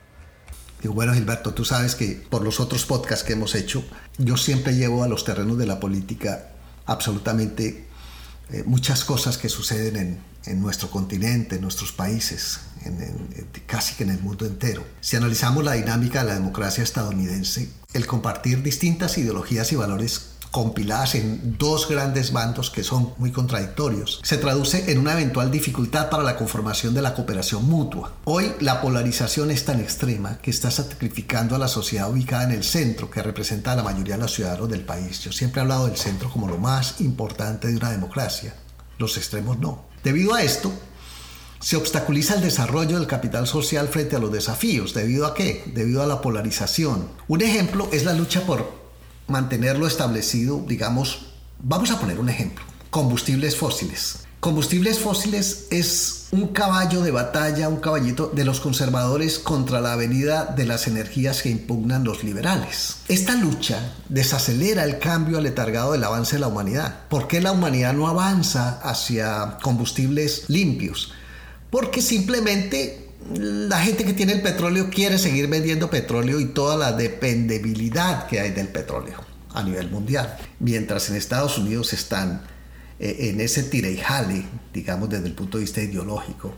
Digo, 0.81 0.95
bueno, 0.95 1.13
Gilberto, 1.13 1.53
tú 1.53 1.65
sabes 1.65 1.95
que 1.95 2.25
por 2.31 2.43
los 2.43 2.61
otros 2.61 2.87
podcasts 2.87 3.25
que 3.25 3.35
hemos 3.35 3.55
hecho, 3.55 3.85
yo 4.19 4.37
siempre 4.37 4.75
llevo 4.75 5.05
a 5.05 5.09
los 5.09 5.25
terrenos 5.25 5.59
de 5.59 5.67
la 5.67 5.81
política 5.81 6.52
absolutamente 6.87 7.87
eh, 8.51 8.63
muchas 8.67 9.05
cosas 9.05 9.39
que 9.39 9.49
suceden 9.49 10.21
en, 10.45 10.61
nuestro 10.61 10.91
continente, 10.91 11.57
en 11.57 11.63
nuestros 11.63 11.93
países, 11.93 12.61
casi 13.67 13.95
que 13.95 14.03
en 14.03 14.11
el 14.11 14.21
mundo 14.21 14.45
entero. 14.45 14.85
Si 15.01 15.17
analizamos 15.17 15.63
la 15.65 15.73
dinámica 15.73 16.23
de 16.23 16.31
la 16.31 16.35
democracia 16.35 16.83
estadounidense, 16.83 17.69
el 17.93 18.07
compartir 18.07 18.63
distintas 18.63 19.17
ideologías 19.19 19.73
y 19.73 19.77
valores 19.77 20.32
compiladas 20.53 21.15
en 21.15 21.57
dos 21.59 21.89
grandes 21.89 22.31
bandos 22.31 22.71
que 22.71 22.85
son 22.85 23.15
muy 23.17 23.33
contradictorios, 23.33 24.21
se 24.23 24.37
traduce 24.37 24.93
en 24.93 24.99
una 24.99 25.15
eventual 25.15 25.51
dificultad 25.51 26.11
para 26.11 26.23
la 26.23 26.37
conformación 26.37 26.93
de 26.95 27.01
la 27.01 27.15
cooperación 27.15 27.65
mutua. 27.65 28.13
Hoy 28.25 28.53
la 28.61 28.83
polarización 28.83 29.51
es 29.51 29.65
tan 29.65 29.81
extrema 29.81 30.39
que 30.43 30.51
está 30.51 30.71
sacrificando 30.71 31.57
a 31.57 31.59
la 31.59 31.69
sociedad 31.69 32.11
ubicada 32.11 32.45
en 32.45 32.53
el 32.53 32.65
centro, 32.65 33.11
que 33.11 33.23
representa 33.23 33.73
a 33.73 33.77
la 33.77 33.83
mayoría 33.83 34.17
de 34.17 34.23
los 34.23 34.35
ciudadanos 34.35 34.69
del 34.69 34.85
país. 34.85 35.21
Yo 35.21 35.33
siempre 35.33 35.61
he 35.61 35.63
hablado 35.63 35.87
del 35.87 35.97
centro 35.97 36.31
como 36.31 36.47
lo 36.47 36.59
más 36.59 37.01
importante 37.01 37.69
de 37.69 37.77
una 37.79 37.91
democracia, 37.91 38.55
los 38.99 39.17
extremos 39.17 39.59
no. 39.59 39.87
Debido 40.05 40.35
a 40.35 40.43
esto, 40.43 40.71
se 41.61 41.77
obstaculiza 41.77 42.35
el 42.35 42.43
desarrollo 42.43 42.99
del 42.99 43.07
capital 43.07 43.47
social 43.47 43.89
frente 43.89 44.17
a 44.17 44.19
los 44.19 44.31
desafíos. 44.33 44.93
¿Debido 44.93 45.27
a 45.27 45.33
qué? 45.33 45.65
Debido 45.75 46.03
a 46.03 46.07
la 46.07 46.21
polarización. 46.21 47.09
Un 47.27 47.41
ejemplo 47.41 47.89
es 47.91 48.05
la 48.05 48.13
lucha 48.13 48.43
por 48.43 48.82
mantenerlo 49.29 49.87
establecido, 49.87 50.65
digamos, 50.67 51.27
vamos 51.59 51.91
a 51.91 51.99
poner 51.99 52.19
un 52.19 52.29
ejemplo, 52.29 52.65
combustibles 52.91 53.57
fósiles. 53.57 54.27
Combustibles 54.43 54.99
fósiles 54.99 55.69
es 55.71 56.27
un 56.33 56.49
caballo 56.49 57.03
de 57.03 57.13
batalla, 57.13 57.69
un 57.69 57.77
caballito 57.77 58.33
de 58.35 58.45
los 58.45 58.59
conservadores 58.59 59.39
contra 59.39 59.81
la 59.81 59.93
avenida 59.93 60.47
de 60.47 60.67
las 60.67 60.89
energías 60.89 61.43
que 61.43 61.51
impugnan 61.51 62.03
los 62.03 62.25
liberales. 62.25 62.97
Esta 63.07 63.37
lucha 63.37 63.93
desacelera 64.09 64.83
el 64.83 64.99
cambio 64.99 65.39
aletargado 65.39 65.93
del 65.93 66.03
avance 66.03 66.35
de 66.35 66.41
la 66.41 66.49
humanidad. 66.49 67.07
¿Por 67.09 67.29
qué 67.29 67.41
la 67.41 67.53
humanidad 67.53 67.93
no 67.93 68.09
avanza 68.09 68.81
hacia 68.83 69.59
combustibles 69.63 70.47
limpios? 70.49 71.13
Porque 71.71 72.03
simplemente 72.03 73.02
la 73.35 73.81
gente 73.81 74.05
que 74.05 74.13
tiene 74.13 74.33
el 74.33 74.43
petróleo 74.43 74.91
quiere 74.91 75.19
seguir 75.19 75.49
vendiendo 75.49 75.91
petróleo 75.91 76.41
y 76.41 76.47
toda 76.47 76.77
la 76.77 76.93
dependibilidad 76.93 78.27
que 78.27 78.41
hay 78.41 78.51
del 78.51 78.69
petróleo 78.69 79.21
a 79.55 79.63
nivel 79.63 79.91
mundial. 79.91 80.37
Mientras 80.59 81.11
en 81.11 81.17
Estados 81.17 81.59
Unidos 81.59 81.93
están 81.93 82.43
eh, 82.99 83.31
en 83.31 83.41
ese 83.41 83.63
tire 83.65 83.91
y 83.91 83.97
jale, 83.97 84.45
digamos 84.73 85.09
desde 85.09 85.27
el 85.27 85.35
punto 85.35 85.59
de 85.59 85.65
vista 85.65 85.83
ideológico, 85.83 86.55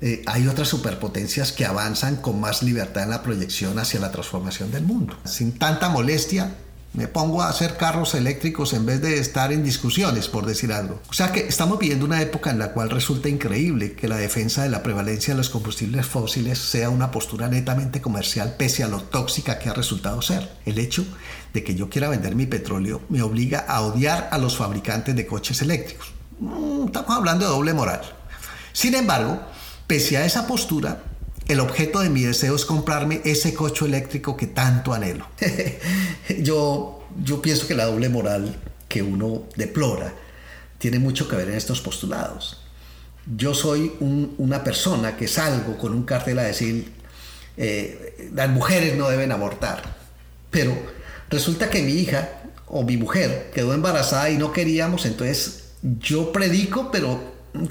eh, 0.00 0.22
hay 0.26 0.48
otras 0.48 0.68
superpotencias 0.68 1.52
que 1.52 1.64
avanzan 1.64 2.16
con 2.16 2.40
más 2.40 2.62
libertad 2.62 3.04
en 3.04 3.10
la 3.10 3.22
proyección 3.22 3.78
hacia 3.78 4.00
la 4.00 4.10
transformación 4.10 4.72
del 4.72 4.84
mundo. 4.84 5.16
Sin 5.24 5.52
tanta 5.52 5.88
molestia, 5.88 6.56
me 6.94 7.08
pongo 7.08 7.40
a 7.40 7.48
hacer 7.48 7.76
carros 7.76 8.14
eléctricos 8.14 8.74
en 8.74 8.84
vez 8.84 9.00
de 9.00 9.18
estar 9.18 9.52
en 9.52 9.64
discusiones, 9.64 10.28
por 10.28 10.44
decir 10.44 10.72
algo. 10.72 11.00
O 11.08 11.12
sea 11.14 11.32
que 11.32 11.40
estamos 11.40 11.78
viviendo 11.78 12.04
una 12.04 12.20
época 12.20 12.50
en 12.50 12.58
la 12.58 12.72
cual 12.72 12.90
resulta 12.90 13.30
increíble 13.30 13.92
que 13.92 14.08
la 14.08 14.16
defensa 14.16 14.62
de 14.62 14.68
la 14.68 14.82
prevalencia 14.82 15.32
de 15.32 15.38
los 15.38 15.48
combustibles 15.48 16.06
fósiles 16.06 16.58
sea 16.58 16.90
una 16.90 17.10
postura 17.10 17.48
netamente 17.48 18.02
comercial 18.02 18.56
pese 18.58 18.82
a 18.82 18.88
lo 18.88 19.00
tóxica 19.00 19.58
que 19.58 19.70
ha 19.70 19.74
resultado 19.74 20.20
ser. 20.20 20.50
El 20.66 20.78
hecho 20.78 21.06
de 21.54 21.64
que 21.64 21.74
yo 21.74 21.88
quiera 21.88 22.08
vender 22.08 22.34
mi 22.34 22.46
petróleo 22.46 23.00
me 23.08 23.22
obliga 23.22 23.60
a 23.60 23.80
odiar 23.80 24.28
a 24.30 24.38
los 24.38 24.56
fabricantes 24.56 25.16
de 25.16 25.26
coches 25.26 25.62
eléctricos. 25.62 26.12
Mm, 26.40 26.86
estamos 26.86 27.16
hablando 27.16 27.46
de 27.46 27.52
doble 27.52 27.72
moral. 27.72 28.02
Sin 28.72 28.94
embargo, 28.94 29.40
pese 29.86 30.16
a 30.18 30.24
esa 30.24 30.46
postura, 30.46 31.02
el 31.52 31.60
objeto 31.60 32.00
de 32.00 32.08
mi 32.08 32.22
deseo 32.22 32.56
es 32.56 32.64
comprarme 32.64 33.20
ese 33.24 33.52
coche 33.52 33.84
eléctrico 33.84 34.36
que 34.36 34.46
tanto 34.46 34.94
anhelo. 34.94 35.28
yo, 36.40 37.06
yo 37.22 37.42
pienso 37.42 37.66
que 37.66 37.74
la 37.74 37.84
doble 37.84 38.08
moral 38.08 38.58
que 38.88 39.02
uno 39.02 39.44
deplora 39.56 40.14
tiene 40.78 40.98
mucho 40.98 41.28
que 41.28 41.36
ver 41.36 41.48
en 41.48 41.54
estos 41.54 41.80
postulados. 41.80 42.58
Yo 43.36 43.54
soy 43.54 43.92
una 44.00 44.64
persona 44.64 45.16
que 45.16 45.28
salgo 45.28 45.78
con 45.78 45.92
un 45.94 46.04
cartel 46.04 46.38
a 46.38 46.42
decir, 46.42 46.92
eh, 47.56 48.30
las 48.34 48.48
mujeres 48.48 48.96
no 48.96 49.08
deben 49.08 49.30
abortar, 49.30 49.94
pero 50.50 50.76
resulta 51.28 51.70
que 51.70 51.82
mi 51.82 51.92
hija 51.92 52.30
o 52.66 52.82
mi 52.82 52.96
mujer 52.96 53.50
quedó 53.54 53.74
embarazada 53.74 54.30
y 54.30 54.38
no 54.38 54.52
queríamos, 54.52 55.04
entonces 55.04 55.74
yo 55.82 56.32
predico, 56.32 56.90
pero 56.90 57.20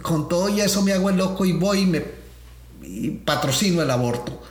con 0.03 0.29
todo 0.29 0.47
y 0.49 0.61
eso 0.61 0.83
me 0.83 0.93
hago 0.93 1.09
el 1.09 1.17
loco 1.17 1.45
y 1.45 1.53
voy 1.53 1.79
y 1.79 1.85
me 1.87 2.20
y 2.81 3.11
patrocino 3.11 3.81
el 3.81 3.91
aborto. 3.91 4.41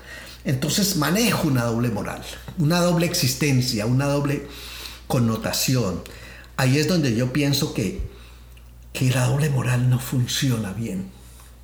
Entonces 0.44 0.96
manejo 0.96 1.48
una 1.48 1.64
doble 1.64 1.90
moral, 1.90 2.22
una 2.58 2.80
doble 2.80 3.06
existencia, 3.06 3.86
una 3.86 4.06
doble 4.06 4.46
connotación. 5.06 6.02
Ahí 6.56 6.78
es 6.78 6.88
donde 6.88 7.14
yo 7.14 7.32
pienso 7.32 7.74
que, 7.74 8.00
que 8.92 9.10
la 9.10 9.26
doble 9.26 9.50
moral 9.50 9.90
no 9.90 9.98
funciona 9.98 10.72
bien 10.72 11.10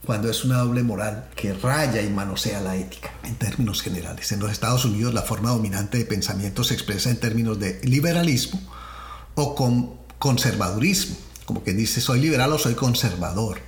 cuando 0.06 0.30
es 0.30 0.44
una 0.44 0.58
doble 0.58 0.84
moral 0.84 1.28
que 1.34 1.52
raya 1.52 2.00
y 2.00 2.08
manosea 2.08 2.60
la 2.60 2.76
ética 2.76 3.12
en 3.24 3.34
términos 3.34 3.82
generales. 3.82 4.30
En 4.30 4.40
los 4.40 4.52
Estados 4.52 4.84
Unidos 4.84 5.12
la 5.12 5.22
forma 5.22 5.50
dominante 5.50 5.98
de 5.98 6.04
pensamiento 6.04 6.62
se 6.62 6.74
expresa 6.74 7.10
en 7.10 7.18
términos 7.18 7.58
de 7.58 7.80
liberalismo 7.82 8.60
o 9.34 9.54
con 9.54 9.96
conservadurismo, 10.18 11.16
como 11.44 11.64
que 11.64 11.72
dice 11.72 12.00
soy 12.00 12.20
liberal 12.20 12.52
o 12.52 12.58
soy 12.58 12.74
conservador. 12.74 13.60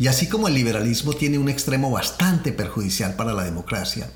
Y 0.00 0.06
así 0.06 0.28
como 0.28 0.48
el 0.48 0.54
liberalismo 0.54 1.12
tiene 1.12 1.36
un 1.36 1.50
extremo 1.50 1.90
bastante 1.90 2.52
perjudicial 2.52 3.16
para 3.16 3.34
la 3.34 3.44
democracia, 3.44 4.10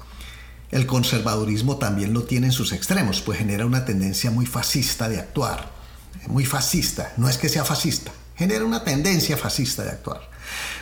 el 0.71 0.87
conservadurismo 0.87 1.77
también 1.77 2.15
lo 2.15 2.23
tiene 2.23 2.47
en 2.47 2.53
sus 2.55 2.73
extremos, 2.73 3.21
pues 3.21 3.39
genera 3.39 3.67
una 3.67 3.85
tendencia 3.85 4.31
muy 4.31 4.47
fascista 4.47 5.11
de 5.11 5.19
actuar. 5.19 5.71
Muy 6.27 6.47
fascista, 6.47 7.13
no 7.19 7.29
es 7.29 7.37
que 7.37 7.51
sea 7.51 7.67
fascista, 7.67 8.13
genera 8.35 8.65
una 8.65 8.83
tendencia 8.83 9.37
fascista 9.37 9.83
de 9.83 9.91
actuar. 9.91 10.23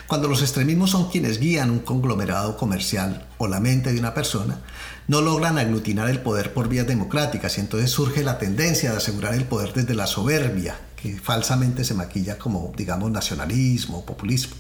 Cuando 0.07 0.29
los 0.29 0.41
extremismos 0.41 0.91
son 0.91 1.11
quienes 1.11 1.41
guían 1.41 1.71
un 1.71 1.81
conglomerado 1.81 2.57
comercial 2.57 3.27
o 3.39 3.49
la 3.49 3.59
mente 3.59 3.93
de 3.93 3.99
una 3.99 4.15
persona, 4.15 4.61
no 5.09 5.21
logran 5.21 5.59
aglutinar 5.59 6.11
el 6.11 6.21
poder 6.21 6.55
por 6.55 6.69
vías 6.69 6.87
democráticas 6.87 7.59
y 7.59 7.61
entonces 7.61 7.91
surge 7.91 8.23
la 8.23 8.39
tendencia 8.39 8.93
de 8.93 8.99
asegurar 8.99 9.35
el 9.35 9.47
poder 9.47 9.73
desde 9.73 9.97
la 9.97 10.07
soberbia, 10.07 10.79
que 10.95 11.19
falsamente 11.19 11.83
se 11.83 11.95
maquilla 11.95 12.39
como, 12.39 12.73
digamos, 12.77 13.11
nacionalismo 13.11 13.99
o 13.99 14.07
populismo. 14.07 14.55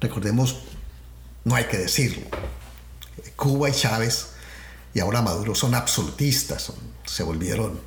Recordemos, 0.00 0.60
no 1.44 1.54
hay 1.54 1.64
que 1.64 1.78
decirlo, 1.78 2.22
Cuba 3.36 3.70
y 3.70 3.72
Chávez 3.72 4.28
y 4.94 5.00
ahora 5.00 5.22
Maduro 5.22 5.54
son 5.54 5.74
absolutistas, 5.74 6.72
se 7.04 7.22
volvieron 7.22 7.80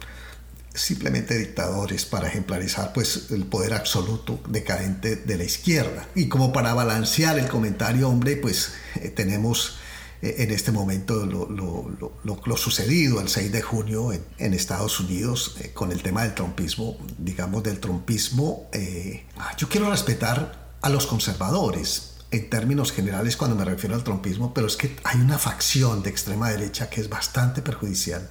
simplemente 0.74 1.38
dictadores 1.38 2.06
para 2.06 2.28
ejemplarizar 2.28 2.94
pues 2.94 3.32
el 3.32 3.46
poder 3.46 3.74
absoluto 3.74 4.40
decadente 4.48 5.16
de 5.16 5.38
la 5.38 5.44
izquierda. 5.44 6.08
Y 6.16 6.30
como 6.30 6.54
para 6.54 6.74
balancear 6.74 7.38
el 7.40 7.48
comentario, 7.48 8.08
hombre, 8.08 8.38
pues 8.38 8.74
eh, 8.96 9.10
tenemos 9.10 9.80
eh, 10.22 10.36
en 10.40 10.52
este 10.52 10.72
momento 10.72 11.26
lo, 11.26 12.58
sucedido 12.58 13.22
el 13.22 13.30
6 13.30 13.52
de 13.52 13.62
junio 13.62 14.12
en, 14.12 14.54
Estados 14.54 15.00
Unidos 15.00 15.56
eh, 15.62 15.72
con 15.74 15.92
el 15.92 16.02
tema 16.02 16.24
del 16.24 16.34
trompismo, 16.34 16.98
digamos 17.18 17.64
del 17.64 17.80
trompismo, 17.80 18.70
eh, 18.74 19.24
yo 19.58 19.70
quiero 19.70 19.90
respetar 19.90 20.59
a 20.82 20.90
los 20.90 21.08
conservadores 21.08 22.14
en 22.32 22.50
términos 22.50 22.92
generales 22.92 23.38
cuando 23.38 23.56
me 23.56 23.66
refiero 23.66 23.96
al 23.96 24.04
trompismo, 24.04 24.54
pero 24.54 24.68
es 24.68 24.78
que 24.78 24.96
hay 25.04 25.20
una 25.20 25.38
facción 25.38 26.04
de 26.04 26.10
extrema 26.10 26.50
derecha 26.50 26.90
que 26.90 27.02
es 27.02 27.10
bastante 27.10 27.62
perjudicial, 27.62 28.30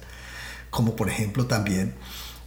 como 0.69 0.95
por 0.95 1.09
ejemplo 1.09 1.45
también 1.47 1.95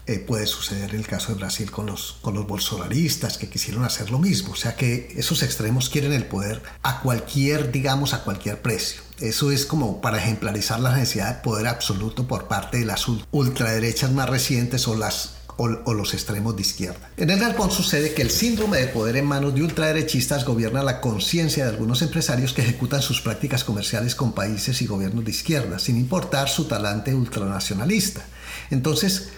eh, 0.06 0.18
puede 0.18 0.46
suceder 0.46 0.90
en 0.90 0.96
el 0.96 1.06
caso 1.06 1.32
de 1.32 1.38
Brasil 1.38 1.70
con 1.70 1.86
los, 1.86 2.16
con 2.22 2.34
los 2.34 2.44
bolsonaristas 2.44 3.38
que 3.38 3.48
quisieron 3.48 3.84
hacer 3.84 4.10
lo 4.10 4.18
mismo. 4.18 4.52
O 4.52 4.56
sea 4.56 4.74
que 4.74 5.14
esos 5.16 5.44
extremos 5.44 5.88
quieren 5.88 6.12
el 6.12 6.24
poder 6.24 6.60
a 6.82 7.00
cualquier, 7.00 7.70
digamos, 7.70 8.12
a 8.12 8.24
cualquier 8.24 8.60
precio. 8.60 9.00
Eso 9.20 9.52
es 9.52 9.64
como 9.64 10.00
para 10.00 10.18
ejemplarizar 10.18 10.80
la 10.80 10.92
necesidad 10.92 11.36
de 11.36 11.42
poder 11.42 11.68
absoluto 11.68 12.26
por 12.26 12.48
parte 12.48 12.78
de 12.78 12.84
las 12.84 13.06
ultraderechas 13.30 14.10
más 14.10 14.28
recientes 14.28 14.88
o 14.88 14.96
las 14.96 15.36
o, 15.56 15.94
los 15.94 16.14
extremos 16.14 16.56
de 16.56 16.62
izquierda. 16.62 17.10
En 17.16 17.30
el 17.30 17.38
galpón 17.38 17.70
sucede 17.70 18.14
que 18.14 18.22
el 18.22 18.30
síndrome 18.30 18.78
de 18.78 18.88
poder 18.88 19.16
en 19.16 19.26
manos 19.26 19.54
de 19.54 19.62
ultraderechistas 19.62 20.44
gobierna 20.44 20.82
la 20.82 21.00
conciencia 21.00 21.64
de 21.64 21.70
algunos 21.70 22.02
empresarios 22.02 22.52
que 22.52 22.62
ejecutan 22.62 23.02
sus 23.02 23.20
prácticas 23.20 23.64
comerciales 23.64 24.14
con 24.14 24.32
países 24.32 24.82
y 24.82 24.86
gobiernos 24.86 25.24
de 25.24 25.30
izquierda, 25.30 25.78
sin 25.78 25.96
importar 25.96 26.48
su 26.48 26.64
talante 26.64 27.14
ultranacionalista. 27.14 28.24
Entonces, 28.70 29.28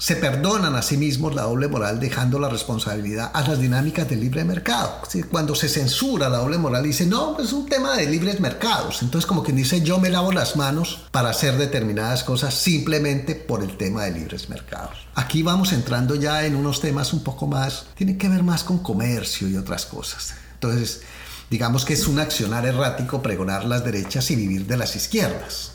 se 0.00 0.16
perdonan 0.16 0.74
a 0.74 0.82
sí 0.82 0.96
mismos 0.96 1.34
la 1.34 1.42
doble 1.42 1.68
moral 1.68 2.00
dejando 2.00 2.38
la 2.38 2.48
responsabilidad 2.48 3.30
a 3.34 3.46
las 3.46 3.60
dinámicas 3.60 4.08
del 4.08 4.20
libre 4.20 4.44
mercado. 4.44 5.02
Cuando 5.30 5.54
se 5.54 5.68
censura 5.68 6.30
la 6.30 6.38
doble 6.38 6.56
moral 6.56 6.84
dice, 6.84 7.04
no, 7.04 7.38
es 7.38 7.52
un 7.52 7.68
tema 7.68 7.96
de 7.96 8.06
libres 8.06 8.40
mercados. 8.40 9.02
Entonces 9.02 9.26
como 9.26 9.42
quien 9.42 9.58
dice, 9.58 9.82
yo 9.82 9.98
me 9.98 10.08
lavo 10.08 10.32
las 10.32 10.56
manos 10.56 11.06
para 11.10 11.28
hacer 11.28 11.58
determinadas 11.58 12.24
cosas 12.24 12.54
simplemente 12.54 13.34
por 13.34 13.62
el 13.62 13.76
tema 13.76 14.04
de 14.04 14.12
libres 14.12 14.48
mercados. 14.48 15.06
Aquí 15.14 15.42
vamos 15.42 15.72
entrando 15.74 16.14
ya 16.14 16.46
en 16.46 16.56
unos 16.56 16.80
temas 16.80 17.12
un 17.12 17.22
poco 17.22 17.46
más, 17.46 17.84
tienen 17.94 18.16
que 18.16 18.28
ver 18.30 18.42
más 18.42 18.64
con 18.64 18.78
comercio 18.78 19.48
y 19.48 19.56
otras 19.58 19.84
cosas. 19.84 20.32
Entonces, 20.54 21.02
digamos 21.50 21.84
que 21.84 21.92
es 21.92 22.08
un 22.08 22.18
accionar 22.18 22.64
errático 22.64 23.20
pregonar 23.20 23.66
las 23.66 23.84
derechas 23.84 24.30
y 24.30 24.36
vivir 24.36 24.66
de 24.66 24.78
las 24.78 24.96
izquierdas. 24.96 25.72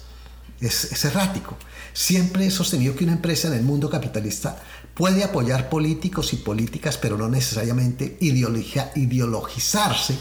Es 0.60 1.06
errático. 1.06 1.58
Siempre 1.96 2.46
he 2.46 2.52
sostenido 2.52 2.94
que 2.94 3.06
una 3.06 3.14
empresa 3.14 3.48
en 3.48 3.54
el 3.54 3.64
mundo 3.64 3.90
capitalista 3.90 4.62
puede 4.94 5.24
apoyar 5.24 5.70
políticos 5.70 6.34
y 6.34 6.36
políticas, 6.36 6.98
pero 6.98 7.18
no 7.18 7.30
necesariamente 7.30 8.18
ideologizarse, 8.20 10.18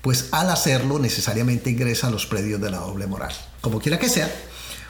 pues 0.00 0.28
al 0.30 0.48
hacerlo 0.48 1.00
necesariamente 1.00 1.70
ingresa 1.70 2.06
a 2.06 2.10
los 2.10 2.26
predios 2.26 2.60
de 2.60 2.70
la 2.70 2.78
doble 2.78 3.08
moral. 3.08 3.32
Como 3.60 3.80
quiera 3.80 3.98
que 3.98 4.08
sea, 4.08 4.32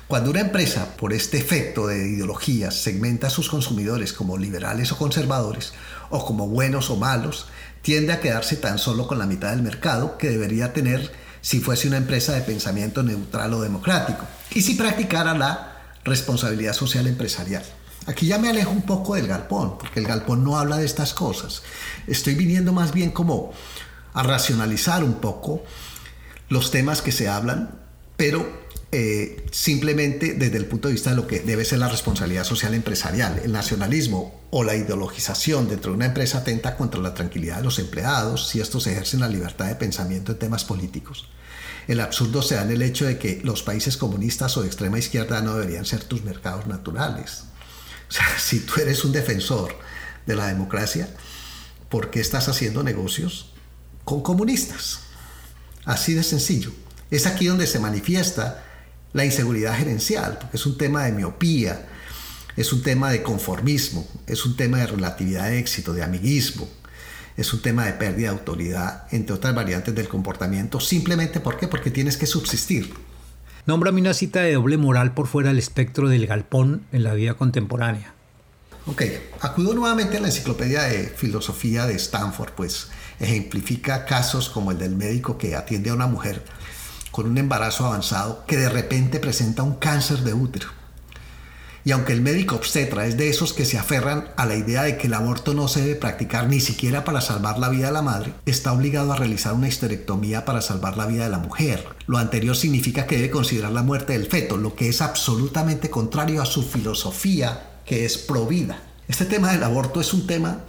cuando 0.07 0.29
una 0.29 0.41
empresa, 0.41 0.99
por 0.99 1.15
este 1.15 1.39
efecto 1.39 1.87
de 1.87 1.97
ideologías, 2.07 2.75
segmenta 2.75 3.29
a 3.29 3.31
sus 3.31 3.49
consumidores 3.49 4.13
como 4.13 4.37
liberales 4.37 4.93
o 4.93 4.99
conservadores, 4.99 5.73
o 6.11 6.27
como 6.27 6.47
buenos 6.47 6.91
o 6.91 6.97
malos, 6.97 7.47
tiende 7.81 8.13
a 8.13 8.21
quedarse 8.21 8.57
tan 8.57 8.79
solo 8.79 9.07
con 9.07 9.19
la 9.19 9.25
mitad 9.25 9.53
del 9.53 9.63
mercado 9.63 10.19
que 10.19 10.29
debería 10.29 10.75
tener 10.75 11.11
si 11.41 11.61
fuese 11.61 11.89
una 11.89 11.97
empresa 11.97 12.35
de 12.35 12.43
pensamiento 12.43 13.03
neutral 13.03 13.55
o 13.55 13.63
democrático, 13.63 14.27
y 14.51 14.61
si 14.61 14.75
practicara 14.75 15.33
la 15.33 15.68
responsabilidad 16.09 16.73
social 16.73 17.07
empresarial. 17.07 17.65
Aquí 18.07 18.27
ya 18.27 18.39
me 18.39 18.49
alejo 18.49 18.71
un 18.71 18.83
poco 18.83 19.15
del 19.15 19.27
galpón, 19.27 19.77
porque 19.79 20.01
el 20.01 20.07
galpón 20.07 20.43
no 20.43 20.59
habla 20.59 20.79
de 20.79 20.87
estas 20.87 21.13
cosas. 21.13 21.63
Estoy 22.07 22.35
viniendo 22.35 22.73
más 22.73 22.93
bien 22.93 23.11
como 23.11 23.53
a 24.15 24.23
racionalizar 24.23 25.05
un 25.05 25.15
poco 25.15 25.63
los 26.49 26.71
temas 26.71 27.03
que 27.03 27.13
se 27.13 27.29
hablan, 27.29 27.79
pero 28.17 28.67
eh, 28.91 29.45
simplemente 29.51 30.33
desde 30.33 30.57
el 30.57 30.65
punto 30.65 30.89
de 30.89 30.95
vista 30.95 31.11
de 31.11 31.17
lo 31.17 31.27
que 31.27 31.41
debe 31.41 31.67
ser 31.67 31.81
la 31.81 31.89
responsabilidad 31.89 32.45
social 32.45 32.73
empresarial. 32.73 33.41
El 33.45 33.53
nacionalismo 33.53 34.41
o 34.51 34.65
la 34.65 34.75
ideologización 34.75 35.69
dentro 35.69 35.91
de 35.93 35.97
una 35.97 36.07
empresa 36.07 36.39
atenta 36.39 36.77
contra 36.77 37.01
la 37.01 37.13
tranquilidad 37.13 37.59
de 37.59 37.65
los 37.65 37.79
empleados 37.79 38.49
si 38.49 38.61
estos 38.61 38.87
ejercen 38.87 39.21
la 39.21 39.29
libertad 39.29 39.67
de 39.67 39.75
pensamiento 39.75 40.33
en 40.33 40.39
temas 40.39 40.65
políticos. 40.65 41.29
El 41.89 42.01
absurdo 42.01 42.43
se 42.43 42.55
da 42.55 42.63
en 42.63 42.71
el 42.71 42.83
hecho 42.83 43.07
de 43.07 43.19
que 43.19 43.41
los 43.43 43.63
países 43.63 43.97
comunistas 43.97 44.57
o 44.59 44.61
de 44.61 44.69
extrema 44.69 44.99
izquierda 44.99 45.41
no 45.41 45.55
deberían 45.55 45.87
ser 45.87 46.05
tus 46.05 46.23
mercados 46.23 46.67
naturales. 46.67 47.45
O 48.09 48.13
sea, 48.13 48.27
si 48.39 48.61
tú 48.61 48.75
eres 48.81 49.05
un 49.05 49.13
defensor 49.13 49.75
de 50.27 50.37
la 50.37 50.49
democracia, 50.49 51.09
¿por 51.89 52.11
qué 52.11 52.21
estás 52.21 52.49
haciendo 52.49 52.83
negocios 52.83 53.55
con 54.05 54.23
comunistas? 54.23 55.01
Así 55.87 56.13
de 56.13 56.23
sencillo. 56.23 56.73
Es 57.11 57.27
aquí 57.27 57.47
donde 57.47 57.67
se 57.67 57.81
manifiesta 57.81 58.65
la 59.15 59.25
inseguridad 59.25 59.75
gerencial, 59.75 60.37
porque 60.39 60.59
es 60.59 60.67
un 60.67 60.77
tema 60.77 61.05
de 61.05 61.13
miopía, 61.13 61.89
es 62.55 62.71
un 62.75 62.83
tema 62.83 63.11
de 63.11 63.23
conformismo, 63.23 64.07
es 64.27 64.45
un 64.45 64.57
tema 64.57 64.77
de 64.79 64.89
relatividad 64.89 65.45
de 65.45 65.59
éxito, 65.59 65.95
de 65.95 66.03
amiguismo, 66.03 66.69
es 67.39 67.55
un 67.55 67.63
tema 67.63 67.87
de 67.87 67.93
pérdida 67.93 68.33
de 68.33 68.37
autoridad, 68.37 69.05
entre 69.13 69.35
otras 69.35 69.55
variantes 69.55 69.95
del 69.95 70.09
comportamiento, 70.09 70.81
simplemente 70.81 71.39
¿por 71.39 71.57
qué? 71.57 71.69
porque 71.69 71.93
tienes 71.93 72.17
que 72.17 72.27
subsistir. 72.27 72.93
Nómbrame 73.65 74.01
una 74.01 74.13
cita 74.13 74.41
de 74.41 74.55
doble 74.55 74.77
moral 74.77 75.15
por 75.15 75.29
fuera 75.29 75.51
del 75.51 75.59
espectro 75.59 76.09
del 76.09 76.27
galpón 76.27 76.85
en 76.91 77.05
la 77.05 77.15
vida 77.15 77.35
contemporánea. 77.35 78.13
Ok, 78.87 79.03
acudo 79.41 79.73
nuevamente 79.75 80.17
a 80.17 80.21
la 80.21 80.27
enciclopedia 80.27 80.83
de 80.83 81.05
filosofía 81.05 81.87
de 81.87 81.95
Stanford, 81.95 82.55
pues 82.57 82.89
ejemplifica 83.21 84.05
casos 84.05 84.49
como 84.49 84.73
el 84.73 84.79
del 84.79 84.97
médico 84.97 85.39
que 85.39 85.55
atiende 85.55 85.91
a 85.91 85.95
una 85.95 86.09
mujer 86.09 86.43
con 87.13 87.29
un 87.29 87.39
embarazo 87.39 87.87
avanzado 87.87 88.45
que 88.47 88.57
de 88.57 88.69
repente 88.69 89.21
presenta 89.21 89.63
un 89.63 89.77
cáncer 89.77 90.21
de 90.21 90.35
útero. 90.35 90.69
Y 91.85 91.93
aunque 91.93 92.13
el 92.13 92.21
médico 92.21 92.57
obstetra 92.57 93.07
es 93.07 93.17
de 93.17 93.31
esos 93.31 93.53
que 93.53 93.65
se 93.65 93.79
aferran 93.79 94.29
a 94.37 94.47
la 94.47 94.57
idea 94.57 94.83
de 94.83 94.97
que 94.97 95.07
el 95.07 95.15
aborto 95.15 95.55
no 95.55 95.69
se 95.69 95.81
debe 95.81 95.95
practicar 95.95 96.49
ni 96.49 96.61
siquiera 96.61 97.05
para 97.05 97.21
salvar 97.21 97.59
la 97.59 97.69
vida 97.69 97.87
de 97.87 97.93
la 97.93 98.03
madre, 98.03 98.35
está 98.47 98.73
obligado 98.73 99.13
a 99.13 99.17
realizar 99.17 99.55
una 99.55 99.69
histerectomía 99.69 100.45
para 100.45 100.61
salvar 100.61 100.97
la 100.97 101.07
vida 101.07 101.25
de 101.25 101.31
la 101.31 101.39
mujer. 101.39 101.87
Lo 102.07 102.19
anterior 102.19 102.57
significa 102.57 103.07
que 103.07 103.17
debe 103.17 103.31
considerar 103.31 103.73
la 103.73 103.83
muerte 103.83 104.13
del 104.13 104.27
feto, 104.27 104.57
lo 104.57 104.75
que 104.75 104.89
es 104.89 105.01
absolutamente 105.01 105.89
contrario 105.89 106.43
a 106.43 106.47
su 106.47 106.63
filosofía, 106.63 107.81
que 107.87 108.05
es 108.05 108.19
provida. 108.19 108.83
Este 109.07 109.25
tema 109.25 109.53
del 109.53 109.63
aborto 109.63 110.01
es 110.01 110.13
un 110.13 110.27
tema, 110.27 110.61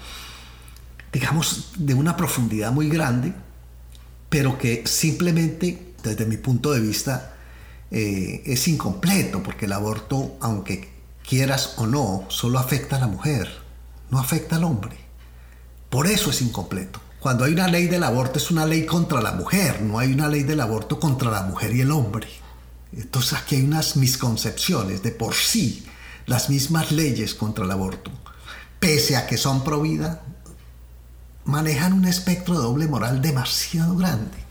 digamos, 1.12 1.72
de 1.78 1.94
una 1.94 2.16
profundidad 2.16 2.72
muy 2.72 2.88
grande, 2.88 3.34
pero 4.30 4.58
que 4.58 4.84
simplemente, 4.86 5.94
desde 6.04 6.26
mi 6.26 6.38
punto 6.38 6.72
de 6.72 6.80
vista, 6.80 7.36
eh, 7.92 8.44
es 8.46 8.68
incompleto, 8.68 9.44
porque 9.44 9.66
el 9.66 9.74
aborto, 9.74 10.38
aunque 10.40 10.99
quieras 11.30 11.76
o 11.78 11.86
no, 11.86 12.26
solo 12.30 12.58
afecta 12.58 12.96
a 12.96 13.02
la 13.02 13.08
mujer, 13.08 13.48
no 14.10 14.18
afecta 14.18 14.56
al 14.56 14.64
hombre. 14.64 14.98
Por 15.92 16.08
eso 16.08 16.32
es 16.32 16.42
incompleto. 16.42 17.00
Cuando 17.20 17.44
hay 17.44 17.54
una 17.54 17.68
ley 17.68 17.86
del 17.86 18.04
aborto 18.04 18.40
es 18.40 18.50
una 18.50 18.66
ley 18.66 18.88
contra 18.88 19.22
la 19.22 19.34
mujer, 19.34 19.80
no 19.84 20.00
hay 20.00 20.12
una 20.12 20.28
ley 20.28 20.42
del 20.42 20.60
aborto 20.60 21.00
contra 21.00 21.30
la 21.30 21.44
mujer 21.44 21.76
y 21.76 21.82
el 21.82 21.92
hombre. 21.92 22.28
Entonces 22.94 23.34
aquí 23.34 23.58
hay 23.58 23.62
unas 23.62 23.96
misconcepciones 23.96 25.04
de 25.04 25.12
por 25.12 25.36
sí, 25.36 25.86
las 26.26 26.50
mismas 26.50 26.92
leyes 26.92 27.36
contra 27.36 27.64
el 27.64 27.72
aborto, 27.72 28.10
pese 28.80 29.16
a 29.16 29.28
que 29.28 29.38
son 29.38 29.64
pro 29.64 29.82
vida, 29.82 30.24
manejan 31.46 31.94
un 31.94 32.06
espectro 32.06 32.56
de 32.56 32.64
doble 32.64 32.88
moral 32.88 33.22
demasiado 33.22 33.96
grande. 33.96 34.49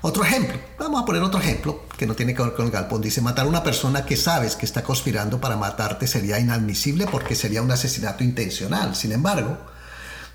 Otro 0.00 0.24
ejemplo, 0.24 0.56
vamos 0.78 1.02
a 1.02 1.04
poner 1.04 1.22
otro 1.22 1.40
ejemplo 1.40 1.82
que 1.96 2.06
no 2.06 2.14
tiene 2.14 2.34
que 2.34 2.42
ver 2.42 2.54
con 2.54 2.66
el 2.66 2.70
galpón. 2.70 3.02
Dice, 3.02 3.20
matar 3.20 3.46
a 3.46 3.48
una 3.48 3.64
persona 3.64 4.06
que 4.06 4.16
sabes 4.16 4.54
que 4.54 4.64
está 4.64 4.82
conspirando 4.84 5.40
para 5.40 5.56
matarte 5.56 6.06
sería 6.06 6.38
inadmisible 6.38 7.06
porque 7.06 7.34
sería 7.34 7.62
un 7.62 7.70
asesinato 7.72 8.22
intencional. 8.22 8.94
Sin 8.94 9.10
embargo, 9.10 9.58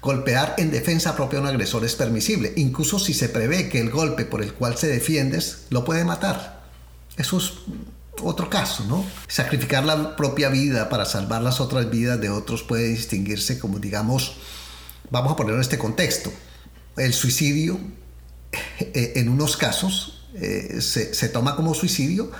golpear 0.02 0.56
en 0.58 0.70
defensa 0.70 1.16
propia 1.16 1.40
a 1.40 1.44
un 1.44 1.48
agresor 1.48 1.86
es 1.86 1.96
permisible, 1.96 2.52
incluso 2.58 3.00
si 3.00 3.14
se 3.14 3.30
prevé 3.30 3.70
que 3.70 3.80
el 3.80 3.90
golpe 3.90 4.26
por 4.26 4.42
el 4.44 4.54
cual 4.54 4.78
se 4.78 4.88
defiendes 4.88 5.68
lo 5.70 5.86
puede 5.86 6.04
matar. 6.04 6.64
Eso 7.16 7.38
es 7.38 7.54
otro 8.22 8.50
caso, 8.50 8.84
¿no? 8.84 9.06
Sacrificar 9.28 9.86
la 9.86 10.18
propia 10.18 10.50
vida 10.50 10.90
para 10.90 11.06
salvar 11.06 11.42
las 11.42 11.62
otras 11.62 11.90
vidas 11.90 12.20
de 12.20 12.30
otros 12.30 12.64
puede 12.64 12.90
distinguirse 12.90 13.60
como, 13.60 13.80
digamos, 13.80 14.36
vamos 15.10 15.32
a 15.32 15.36
ponerlo 15.38 15.56
en 15.56 15.62
este 15.62 15.78
contexto. 15.78 16.34
El 16.98 17.14
suicidio 17.14 17.80
en 18.80 19.30
unos 19.30 19.58
casos 19.58 20.24
eh, 20.36 20.82
se, 20.82 21.30
toma 21.30 21.56
como 21.56 21.74
suicidio, 21.74 22.32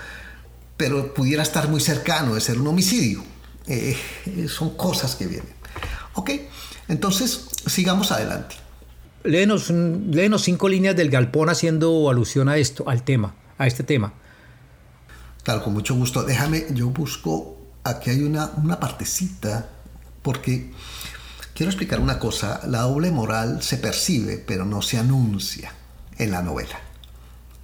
pero 0.76 1.14
pudiera 1.14 1.42
estar 1.42 1.68
muy 1.68 1.80
cercano 1.80 2.34
de 2.34 2.40
ser 2.40 2.58
un 2.58 2.66
homicidio. 2.66 3.22
Eh, 3.66 3.96
son 4.48 4.76
cosas 4.76 5.14
que 5.14 5.26
vienen. 5.26 5.52
Ok, 6.14 6.30
entonces 6.88 7.46
sigamos 7.66 8.10
adelante. 8.10 8.56
Léenos, 9.22 9.70
léenos, 9.70 10.42
cinco 10.42 10.68
líneas 10.68 10.96
del 10.96 11.08
galpón 11.08 11.48
haciendo 11.48 12.10
alusión 12.10 12.48
a 12.48 12.58
esto, 12.58 12.88
al 12.88 13.04
tema, 13.04 13.34
a 13.56 13.66
este 13.66 13.84
tema. 13.84 14.12
Claro, 15.44 15.62
con 15.62 15.72
mucho 15.72 15.94
gusto. 15.94 16.24
Déjame, 16.24 16.66
yo 16.70 16.90
busco, 16.90 17.56
aquí 17.84 18.10
hay 18.10 18.22
una, 18.22 18.50
una 18.62 18.80
partecita, 18.80 19.70
porque 20.20 20.72
quiero 21.54 21.70
explicar 21.70 22.00
una 22.00 22.18
cosa, 22.18 22.60
la 22.66 22.82
doble 22.82 23.10
moral 23.12 23.62
se 23.62 23.78
percibe, 23.78 24.36
pero 24.38 24.64
no 24.64 24.82
se 24.82 24.98
anuncia 24.98 25.72
en 26.18 26.30
la 26.30 26.42
novela. 26.42 26.80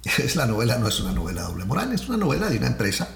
Es 0.17 0.35
la 0.35 0.47
novela 0.47 0.77
no 0.77 0.87
es 0.87 0.99
una 0.99 1.11
novela 1.11 1.43
doble 1.43 1.65
moral, 1.65 1.93
es 1.93 2.07
una 2.09 2.17
novela 2.17 2.49
de 2.49 2.57
una 2.57 2.67
empresa 2.67 3.07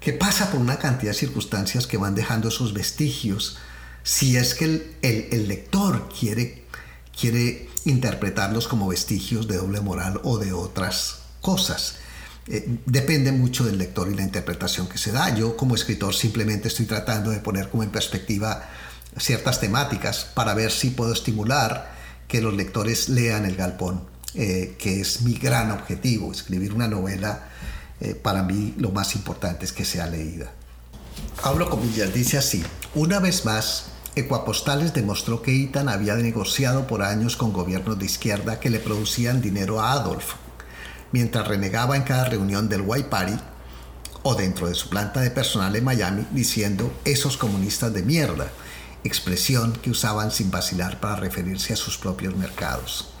que 0.00 0.12
pasa 0.12 0.50
por 0.50 0.60
una 0.60 0.78
cantidad 0.78 1.12
de 1.12 1.18
circunstancias 1.18 1.86
que 1.86 1.96
van 1.96 2.14
dejando 2.14 2.48
esos 2.48 2.72
vestigios, 2.72 3.58
si 4.02 4.36
es 4.36 4.54
que 4.54 4.96
el, 5.02 5.48
lector 5.48 6.08
quiere, 6.08 6.64
quiere 7.18 7.68
interpretarlos 7.84 8.68
como 8.68 8.88
vestigios 8.88 9.48
de 9.48 9.56
doble 9.56 9.80
moral 9.80 10.20
o 10.22 10.38
de 10.38 10.52
otras 10.52 11.20
cosas. 11.40 11.96
Eh, 12.46 12.78
depende 12.86 13.32
mucho 13.32 13.64
del 13.64 13.76
lector 13.76 14.08
y 14.10 14.14
la 14.14 14.22
interpretación 14.22 14.88
que 14.88 14.98
se 14.98 15.12
da. 15.12 15.34
Yo 15.34 15.56
como 15.56 15.74
escritor 15.74 16.14
simplemente 16.14 16.68
estoy 16.68 16.86
tratando 16.86 17.30
de 17.30 17.40
poner 17.40 17.68
como 17.68 17.82
en 17.82 17.90
perspectiva 17.90 18.66
ciertas 19.18 19.60
temáticas 19.60 20.26
para 20.32 20.54
ver 20.54 20.70
si 20.70 20.90
puedo 20.90 21.12
estimular 21.12 21.92
que 22.28 22.40
los 22.40 22.54
lectores 22.54 23.08
lean 23.08 23.44
El 23.46 23.56
Galpón, 23.56 24.04
eh, 24.40 24.76
que 24.78 25.00
es 25.00 25.22
mi 25.22 25.34
gran 25.34 25.72
objetivo, 25.72 26.30
escribir 26.30 26.72
una 26.72 26.86
novela. 26.86 27.48
Eh, 28.00 28.14
para 28.14 28.44
mí 28.44 28.72
lo 28.78 28.92
más 28.92 29.16
importante 29.16 29.64
es 29.64 29.72
que 29.72 29.84
sea 29.84 30.06
leída. 30.06 30.52
Abro 31.42 31.68
comillas, 31.68 32.14
dice 32.14 32.38
así, 32.38 32.62
una 32.94 33.18
vez 33.18 33.44
más, 33.44 33.86
Ecuapostales 34.14 34.94
demostró 34.94 35.42
que 35.42 35.50
Itan 35.50 35.88
había 35.88 36.14
negociado 36.14 36.86
por 36.86 37.02
años 37.02 37.36
con 37.36 37.52
gobiernos 37.52 37.98
de 37.98 38.04
izquierda 38.04 38.60
que 38.60 38.70
le 38.70 38.78
producían 38.78 39.40
dinero 39.40 39.80
a 39.80 39.90
Adolf, 39.90 40.34
mientras 41.10 41.48
renegaba 41.48 41.96
en 41.96 42.04
cada 42.04 42.26
reunión 42.26 42.68
del 42.68 42.82
White 42.82 43.08
Party 43.08 43.34
o 44.22 44.36
dentro 44.36 44.68
de 44.68 44.76
su 44.76 44.88
planta 44.88 45.20
de 45.20 45.32
personal 45.32 45.74
en 45.74 45.82
Miami 45.82 46.24
diciendo 46.30 46.92
esos 47.04 47.36
comunistas 47.36 47.92
de 47.92 48.04
mierda, 48.04 48.52
expresión 49.02 49.72
que 49.72 49.90
usaban 49.90 50.30
sin 50.30 50.52
vacilar 50.52 51.00
para 51.00 51.16
referirse 51.16 51.72
a 51.72 51.76
sus 51.76 51.98
propios 51.98 52.36
mercados. 52.36 53.17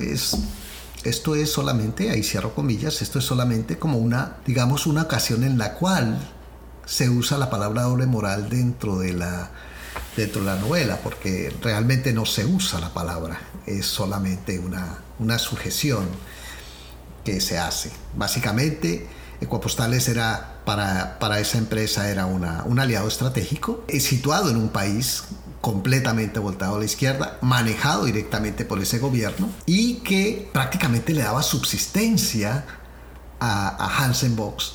Es, 0.00 0.36
esto 1.04 1.34
es 1.34 1.50
solamente, 1.50 2.10
ahí 2.10 2.22
cierro 2.22 2.54
comillas, 2.54 3.02
esto 3.02 3.18
es 3.18 3.24
solamente 3.24 3.78
como 3.78 3.98
una, 3.98 4.36
digamos, 4.46 4.86
una 4.86 5.02
ocasión 5.02 5.44
en 5.44 5.58
la 5.58 5.74
cual 5.74 6.18
se 6.84 7.08
usa 7.08 7.38
la 7.38 7.50
palabra 7.50 7.82
doble 7.82 8.06
moral 8.06 8.48
dentro 8.48 8.98
de 8.98 9.12
la 9.12 9.50
dentro 10.16 10.40
de 10.42 10.46
la 10.46 10.56
novela, 10.56 10.98
porque 11.02 11.54
realmente 11.62 12.12
no 12.12 12.26
se 12.26 12.44
usa 12.44 12.80
la 12.80 12.92
palabra, 12.92 13.38
es 13.66 13.86
solamente 13.86 14.58
una, 14.58 14.98
una 15.18 15.38
sujeción 15.38 16.06
que 17.24 17.40
se 17.40 17.58
hace. 17.58 17.90
Básicamente, 18.16 19.06
Ecuapostales 19.40 20.08
era 20.08 20.60
para, 20.64 21.18
para 21.18 21.38
esa 21.38 21.58
empresa 21.58 22.10
era 22.10 22.26
una, 22.26 22.64
un 22.64 22.80
aliado 22.80 23.06
estratégico, 23.06 23.84
eh, 23.86 24.00
situado 24.00 24.50
en 24.50 24.56
un 24.56 24.70
país 24.70 25.24
completamente 25.60 26.38
voltado 26.38 26.76
a 26.76 26.78
la 26.78 26.84
izquierda, 26.84 27.38
manejado 27.40 28.04
directamente 28.04 28.64
por 28.64 28.80
ese 28.80 28.98
gobierno 28.98 29.50
y 29.66 29.94
que 29.96 30.48
prácticamente 30.52 31.12
le 31.12 31.22
daba 31.22 31.42
subsistencia 31.42 32.64
a, 33.40 34.04
Hansen 34.04 34.36
Box, 34.36 34.74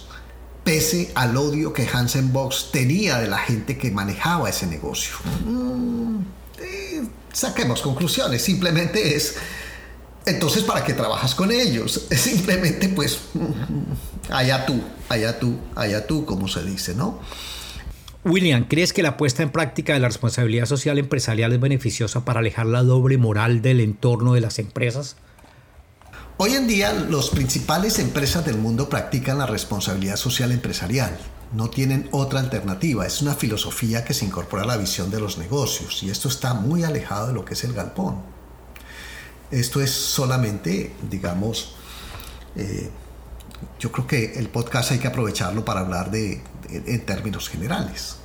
pese 0.63 1.12
al 1.15 1.36
odio 1.38 1.74
que 1.74 1.88
Hansen 1.88 2.32
Box 2.32 2.69
tenía 2.72 3.17
de 3.17 3.28
la 3.28 3.38
gente 3.38 3.78
que 3.78 3.91
manejaba 3.91 4.50
ese 4.50 4.67
negocio. 4.67 5.15
Mm, 5.46 6.19
eh, 6.60 7.04
saquemos 7.32 7.82
conclusiones, 7.82 8.41
simplemente 8.41 9.15
es 9.15 9.36
entonces, 10.26 10.63
¿para 10.63 10.84
qué 10.86 10.93
trabajas 10.93 11.36
con 11.36 11.52
ellos? 11.52 12.06
Simplemente, 12.12 12.89
pues, 12.89 13.19
allá 14.30 14.65
tú, 14.65 14.82
allá 15.10 15.39
tú, 15.39 15.58
allá 15.76 16.08
tú, 16.08 16.26
como 16.26 16.48
se 16.48 16.63
dice, 16.63 16.96
¿no? 16.96 17.19
William, 18.26 18.64
¿crees 18.70 18.94
que 18.94 19.04
la 19.04 19.18
puesta 19.18 19.44
en 19.44 19.50
práctica 19.50 19.94
de 19.94 20.00
la 20.00 20.08
responsabilidad 20.08 20.66
social 20.66 20.98
empresarial 20.98 21.52
es 21.52 21.60
beneficiosa 21.60 22.24
para 22.24 22.40
alejar 22.40 22.66
la 22.68 22.82
doble 22.82 23.18
moral 23.18 23.62
del 23.62 23.82
entorno 23.82 24.34
de 24.34 24.40
las 24.40 24.60
empresas? 24.60 25.18
Hoy 26.38 26.54
en 26.54 26.66
día, 26.66 26.94
las 26.94 27.30
principales 27.30 28.00
empresas 28.00 28.46
del 28.46 28.58
mundo 28.58 28.88
practican 28.88 29.40
la 29.40 29.46
responsabilidad 29.46 30.16
social 30.16 30.54
empresarial. 30.54 31.18
No 31.52 31.70
tienen 31.70 32.08
otra 32.12 32.40
alternativa. 32.40 33.06
Es 33.06 33.22
una 33.22 33.36
filosofía 33.36 34.06
que 34.06 34.14
se 34.14 34.26
incorpora 34.26 34.64
a 34.64 34.68
la 34.68 34.78
visión 34.78 35.12
de 35.12 35.20
los 35.20 35.38
negocios 35.38 36.02
y 36.02 36.10
esto 36.10 36.30
está 36.30 36.54
muy 36.54 36.84
alejado 36.84 37.28
de 37.28 37.34
lo 37.34 37.44
que 37.44 37.56
es 37.56 37.64
el 37.66 37.74
galpón. 37.74 38.22
Esto 39.52 39.82
es 39.82 39.92
solamente, 39.92 40.94
digamos, 41.12 41.76
eh, 42.56 42.90
yo 43.80 43.92
creo 43.92 44.08
que 44.08 44.40
el 44.40 44.48
podcast 44.48 44.92
hay 44.92 45.00
que 45.00 45.08
aprovecharlo 45.08 45.66
para 45.66 45.82
hablar 45.82 46.10
de, 46.10 46.42
en 46.69 47.06
términos 47.06 47.49
generales. 47.49 48.17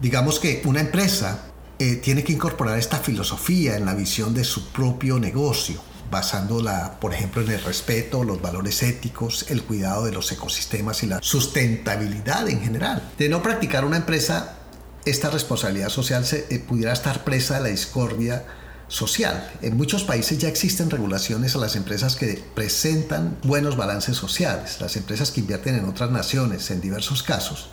Digamos 0.00 0.38
que 0.38 0.62
una 0.64 0.80
empresa 0.80 1.46
eh, 1.78 1.96
tiene 1.96 2.24
que 2.24 2.32
incorporar 2.32 2.78
esta 2.78 2.98
filosofía 2.98 3.76
en 3.76 3.84
la 3.84 3.94
visión 3.94 4.32
de 4.32 4.44
su 4.44 4.68
propio 4.68 5.18
negocio, 5.18 5.80
basándola, 6.10 6.98
por 7.00 7.12
ejemplo, 7.12 7.42
en 7.42 7.50
el 7.50 7.62
respeto, 7.62 8.24
los 8.24 8.40
valores 8.40 8.82
éticos, 8.82 9.46
el 9.50 9.62
cuidado 9.62 10.06
de 10.06 10.12
los 10.12 10.32
ecosistemas 10.32 11.02
y 11.02 11.06
la 11.06 11.18
sustentabilidad 11.22 12.48
en 12.48 12.62
general. 12.62 13.10
De 13.18 13.28
no 13.28 13.42
practicar 13.42 13.84
una 13.84 13.98
empresa, 13.98 14.56
esta 15.04 15.28
responsabilidad 15.28 15.90
social 15.90 16.24
se, 16.24 16.46
eh, 16.48 16.58
pudiera 16.60 16.94
estar 16.94 17.24
presa 17.24 17.56
de 17.56 17.60
la 17.64 17.68
discordia 17.68 18.46
social. 18.88 19.52
En 19.60 19.76
muchos 19.76 20.04
países 20.04 20.38
ya 20.38 20.48
existen 20.48 20.88
regulaciones 20.88 21.56
a 21.56 21.58
las 21.58 21.76
empresas 21.76 22.16
que 22.16 22.42
presentan 22.54 23.36
buenos 23.42 23.76
balances 23.76 24.16
sociales. 24.16 24.80
Las 24.80 24.96
empresas 24.96 25.30
que 25.30 25.40
invierten 25.40 25.74
en 25.74 25.84
otras 25.84 26.10
naciones, 26.10 26.70
en 26.70 26.80
diversos 26.80 27.22
casos, 27.22 27.68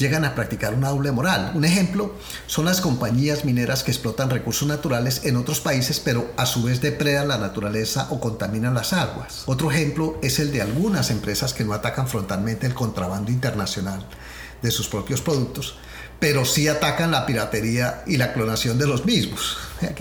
llegan 0.00 0.24
a 0.24 0.34
practicar 0.34 0.74
una 0.74 0.88
doble 0.88 1.12
moral. 1.12 1.52
Un 1.54 1.64
ejemplo 1.64 2.14
son 2.46 2.64
las 2.64 2.80
compañías 2.80 3.44
mineras 3.44 3.84
que 3.84 3.92
explotan 3.92 4.30
recursos 4.30 4.66
naturales 4.66 5.20
en 5.24 5.36
otros 5.36 5.60
países, 5.60 6.00
pero 6.00 6.32
a 6.36 6.46
su 6.46 6.62
vez 6.64 6.80
depredan 6.80 7.28
la 7.28 7.38
naturaleza 7.38 8.08
o 8.10 8.18
contaminan 8.18 8.74
las 8.74 8.94
aguas. 8.94 9.42
Otro 9.46 9.70
ejemplo 9.70 10.18
es 10.22 10.38
el 10.38 10.50
de 10.52 10.62
algunas 10.62 11.10
empresas 11.10 11.52
que 11.52 11.64
no 11.64 11.74
atacan 11.74 12.08
frontalmente 12.08 12.66
el 12.66 12.74
contrabando 12.74 13.30
internacional 13.30 14.04
de 14.62 14.70
sus 14.70 14.88
propios 14.88 15.20
productos, 15.20 15.76
pero 16.18 16.44
sí 16.44 16.66
atacan 16.68 17.10
la 17.10 17.26
piratería 17.26 18.02
y 18.06 18.16
la 18.16 18.32
clonación 18.32 18.78
de 18.78 18.86
los 18.86 19.04
mismos. 19.04 19.58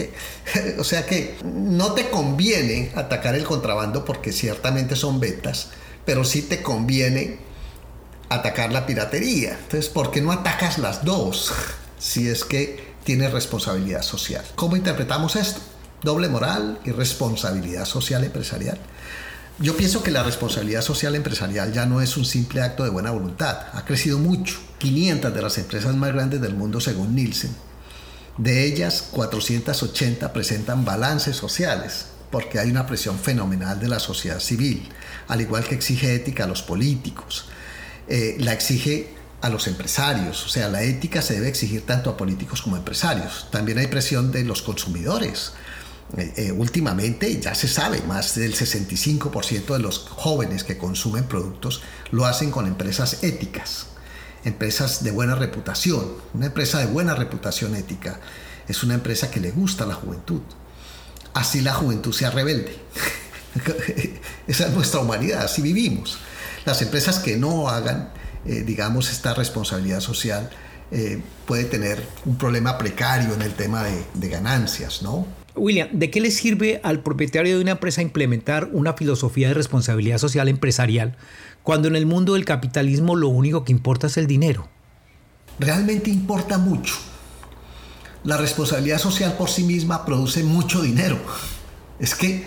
O 0.79 0.83
sea 0.83 1.05
que, 1.05 1.38
no 1.43 1.93
te 1.93 2.09
conviene 2.09 2.91
atacar 2.95 3.35
el 3.35 3.43
contrabando 3.43 4.03
porque 4.03 4.31
ciertamente 4.31 4.95
son 4.95 5.19
betas, 5.19 5.69
pero 6.05 6.23
sí 6.23 6.41
te 6.41 6.63
conviene 6.63 7.48
atacar 8.30 8.72
la 8.72 8.86
piratería. 8.86 9.52
Entonces, 9.52 9.89
¿por 9.89 10.12
qué 10.12 10.22
no 10.22 10.32
atacas 10.32 10.78
las 10.78 11.04
dos 11.04 11.52
si 11.98 12.28
es 12.28 12.46
que 12.46 12.94
tienes 13.04 13.32
responsabilidad 13.32 14.02
social? 14.02 14.46
¿Cómo 14.56 14.76
interpretamos 14.76 15.36
esto? 15.36 15.60
Doble 16.04 16.30
moral 16.30 16.80
y 16.86 16.92
responsabilidad 16.92 17.86
social 17.86 18.24
empresarial. 18.24 18.80
Yo 19.60 19.76
pienso 19.76 20.02
que 20.02 20.12
la 20.12 20.24
responsabilidad 20.24 20.82
social 20.82 21.15
empresarial 21.15 21.74
ya 21.74 21.86
no 21.86 22.00
es 22.00 22.15
un 22.15 22.24
simple 22.24 22.62
acto 22.62 22.86
de 22.86 22.89
buena 22.89 23.12
voluntad, 23.12 23.58
ha 23.74 23.84
crecido 23.84 24.18
mucho. 24.18 24.60
500 24.78 25.34
de 25.34 25.42
las 25.42 25.58
empresas 25.58 25.94
más 25.96 26.13
grandes 26.13 26.39
del 26.39 26.56
mundo 26.56 26.80
según 26.80 27.13
Nielsen. 27.13 27.54
De 28.38 28.63
ellas, 28.63 29.04
480 29.12 30.32
presentan 30.32 30.86
balances 30.86 31.36
sociales, 31.36 32.06
porque 32.32 32.58
hay 32.60 32.72
una 32.72 32.88
presión 32.88 33.20
fenomenal 33.20 33.82
de 33.82 33.89
la 33.89 34.00
sociedad 34.00 34.39
civil, 34.39 34.88
al 35.28 35.42
igual 35.42 35.65
que 35.65 35.76
exige 35.76 36.15
ética 36.15 36.46
a 36.46 36.48
los 36.48 36.62
políticos, 36.62 37.50
eh, 38.10 38.36
la 38.39 38.54
exige 38.54 39.08
a 39.41 39.50
los 39.50 39.67
empresarios, 39.67 40.45
o 40.45 40.50
sea, 40.50 40.67
la 40.67 40.84
ética 40.84 41.22
se 41.22 41.36
debe 41.36 41.48
exigir 41.48 41.86
tanto 41.86 42.10
a 42.10 42.17
políticos 42.17 42.62
como 42.62 42.76
a 42.76 42.80
empresarios. 42.80 43.48
También 43.52 43.78
hay 43.78 43.88
presión 43.88 44.32
de 44.32 44.43
los 44.43 44.62
consumidores, 44.62 45.54
eh, 46.17 46.34
eh, 46.38 46.52
últimamente 46.52 47.39
ya 47.39 47.54
se 47.54 47.67
sabe, 47.67 48.02
más 48.02 48.34
del 48.36 48.56
65% 48.56 49.74
de 49.74 49.80
los 49.80 50.00
jóvenes 50.00 50.63
que 50.63 50.78
consumen 50.78 51.26
productos 51.26 51.82
lo 52.10 52.26
hacen 52.26 52.50
con 52.50 52.65
empresas 52.65 53.22
éticas, 53.24 53.88
empresas 54.43 55.04
de 55.04 55.12
buena 55.12 55.36
reputación. 55.36 56.13
Una 56.34 56.48
empresa 56.48 56.80
de 56.80 56.88
buena 56.88 57.13
reputación 57.13 57.76
ética 57.76 58.19
es 58.67 58.84
una 58.84 58.95
empresa 58.95 59.30
que 59.30 59.39
le 59.39 59.52
gusta 59.52 59.84
a 59.84 59.88
la 59.88 59.93
juventud. 59.93 60.41
Así 61.36 61.62
la 61.62 61.76
juventud 61.76 62.12
sea 62.12 62.32
rebelde. 62.32 62.76
Esa 64.48 64.67
es 64.67 64.74
nuestra 64.74 65.02
humanidad, 65.02 65.43
así 65.43 65.62
vivimos. 65.62 66.17
Las 66.69 66.84
empresas 66.84 67.17
que 67.17 67.36
no 67.36 67.67
hagan, 67.67 68.10
eh, 68.45 68.62
digamos, 68.62 69.12
esta 69.12 69.34
responsabilidad 69.34 70.01
social, 70.01 70.49
puede 71.45 71.65
tener 71.65 72.03
un 72.25 72.36
problema 72.36 72.77
precario 72.79 73.36
en 73.36 73.43
el 73.43 73.53
tema 73.53 73.84
de, 73.84 74.05
de 74.15 74.27
ganancias, 74.27 75.03
¿no? 75.03 75.27
William, 75.55 75.89
¿de 75.91 76.10
qué 76.10 76.21
le 76.21 76.32
sirve 76.32 76.79
al 76.84 77.01
propietario 77.01 77.55
de 77.55 77.62
una 77.62 77.71
empresa 77.71 78.01
implementar 78.01 78.69
una 78.71 78.93
filosofía 78.93 79.47
de 79.47 79.53
responsabilidad 79.53 80.17
social 80.17 80.47
empresarial 80.47 81.15
cuando 81.63 81.88
en 81.88 81.95
el 81.95 82.05
mundo 82.05 82.34
del 82.34 82.45
capitalismo 82.45 83.15
lo 83.15 83.29
único 83.29 83.63
que 83.63 83.71
importa 83.71 84.08
es 84.08 84.17
el 84.17 84.27
dinero? 84.27 84.67
Realmente 85.60 86.10
importa 86.10 86.58
mucho. 86.58 86.96
La 88.23 88.37
responsabilidad 88.37 89.00
social 89.00 89.33
por 89.33 89.50
sí 89.50 89.63
misma 89.63 90.06
produce 90.06 90.44
mucho 90.44 90.81
dinero. 90.81 91.17
Es 92.00 92.15
que 92.15 92.44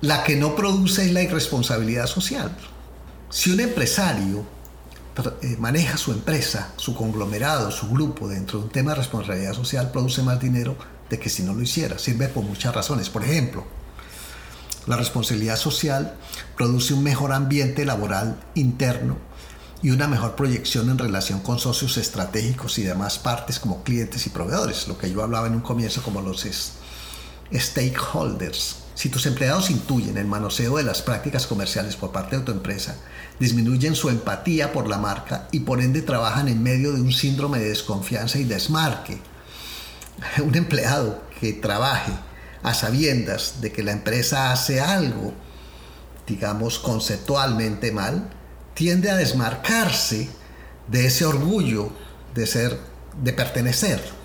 la 0.00 0.24
que 0.24 0.36
no 0.36 0.54
produce 0.54 1.04
es 1.04 1.12
la 1.12 1.22
irresponsabilidad 1.22 2.06
social. 2.06 2.56
Si 3.30 3.52
un 3.52 3.60
empresario 3.60 4.44
eh, 5.42 5.56
maneja 5.58 5.96
su 5.96 6.10
empresa, 6.10 6.72
su 6.76 6.96
conglomerado, 6.96 7.70
su 7.70 7.88
grupo 7.88 8.26
dentro 8.26 8.58
de 8.58 8.64
un 8.64 8.70
tema 8.72 8.90
de 8.90 8.96
responsabilidad 8.96 9.54
social, 9.54 9.92
produce 9.92 10.22
más 10.22 10.40
dinero 10.40 10.76
de 11.08 11.18
que 11.20 11.30
si 11.30 11.44
no 11.44 11.54
lo 11.54 11.62
hiciera. 11.62 11.96
Sirve 11.98 12.28
por 12.28 12.42
muchas 12.42 12.74
razones. 12.74 13.08
Por 13.08 13.22
ejemplo, 13.24 13.64
La 14.86 14.96
responsabilidad 14.96 15.56
social 15.56 16.16
produce 16.56 16.94
un 16.94 17.02
mejor 17.02 17.32
ambiente 17.32 17.84
laboral 17.84 18.40
interno 18.54 19.18
y 19.82 19.90
una 19.90 20.08
mejor 20.08 20.34
proyección 20.34 20.88
en 20.90 20.98
relación 20.98 21.40
con 21.40 21.58
socios 21.58 21.98
estratégicos 21.98 22.78
y 22.78 22.82
demás 22.82 23.18
partes 23.18 23.60
como 23.60 23.84
clientes 23.84 24.26
y 24.26 24.30
proveedores, 24.30 24.88
lo 24.88 24.96
que 24.98 25.12
yo 25.12 25.22
hablaba 25.22 25.46
en 25.46 25.54
un 25.54 25.60
comienzo 25.60 26.02
como 26.02 26.22
los 26.22 26.46
stakeholders. 27.52 28.79
Si 29.00 29.08
tus 29.08 29.24
empleados 29.24 29.70
intuyen 29.70 30.18
el 30.18 30.26
manoseo 30.26 30.76
de 30.76 30.82
las 30.82 31.00
prácticas 31.00 31.46
comerciales 31.46 31.96
por 31.96 32.12
parte 32.12 32.36
de 32.36 32.42
tu 32.42 32.52
empresa, 32.52 32.96
disminuyen 33.38 33.94
su 33.94 34.10
empatía 34.10 34.74
por 34.74 34.88
la 34.88 34.98
marca 34.98 35.48
y 35.52 35.60
por 35.60 35.80
ende 35.80 36.02
trabajan 36.02 36.48
en 36.48 36.62
medio 36.62 36.92
de 36.92 37.00
un 37.00 37.10
síndrome 37.10 37.60
de 37.60 37.70
desconfianza 37.70 38.38
y 38.38 38.44
desmarque. 38.44 39.22
Un 40.44 40.54
empleado 40.54 41.22
que 41.40 41.54
trabaje 41.54 42.12
a 42.62 42.74
sabiendas 42.74 43.62
de 43.62 43.72
que 43.72 43.82
la 43.82 43.92
empresa 43.92 44.52
hace 44.52 44.82
algo, 44.82 45.32
digamos, 46.26 46.78
conceptualmente 46.78 47.92
mal, 47.92 48.28
tiende 48.74 49.10
a 49.10 49.16
desmarcarse 49.16 50.28
de 50.88 51.06
ese 51.06 51.24
orgullo 51.24 51.90
de 52.34 52.46
ser, 52.46 52.78
de 53.22 53.32
pertenecer. 53.32 54.19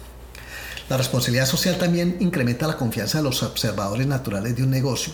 La 0.87 0.97
responsabilidad 0.97 1.47
social 1.47 1.79
también 1.79 2.17
incrementa 2.19 2.67
la 2.67 2.77
confianza 2.77 3.17
de 3.17 3.23
los 3.23 3.41
observadores 3.41 4.05
naturales 4.05 4.55
de 4.55 4.63
un 4.63 4.69
negocio, 4.69 5.13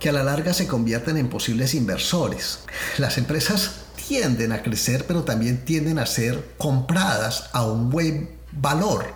que 0.00 0.08
a 0.08 0.12
la 0.12 0.24
larga 0.24 0.52
se 0.52 0.66
convierten 0.66 1.16
en 1.16 1.28
posibles 1.28 1.74
inversores. 1.74 2.60
Las 2.98 3.16
empresas 3.16 3.82
tienden 4.08 4.50
a 4.50 4.62
crecer, 4.62 5.04
pero 5.06 5.22
también 5.22 5.64
tienden 5.64 6.00
a 6.00 6.06
ser 6.06 6.54
compradas 6.58 7.50
a 7.52 7.64
un 7.64 7.90
buen 7.90 8.30
valor, 8.50 9.06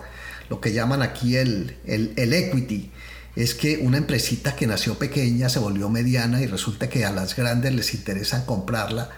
lo 0.49 0.61
que 0.61 0.71
llaman 0.71 1.01
aquí 1.01 1.35
el, 1.35 1.77
el, 1.85 2.13
el 2.15 2.33
equity, 2.33 2.91
es 3.35 3.53
que 3.53 3.77
una 3.77 3.97
empresita 3.97 4.55
que 4.55 4.67
nació 4.67 4.97
pequeña 4.97 5.49
se 5.49 5.59
volvió 5.59 5.89
mediana 5.89 6.41
y 6.41 6.47
resulta 6.47 6.89
que 6.89 7.03
a 7.03 7.11
las 7.11 7.35
grandes 7.35 7.73
les 7.73 7.93
interesa 7.93 8.45
comprarla, 8.45 9.09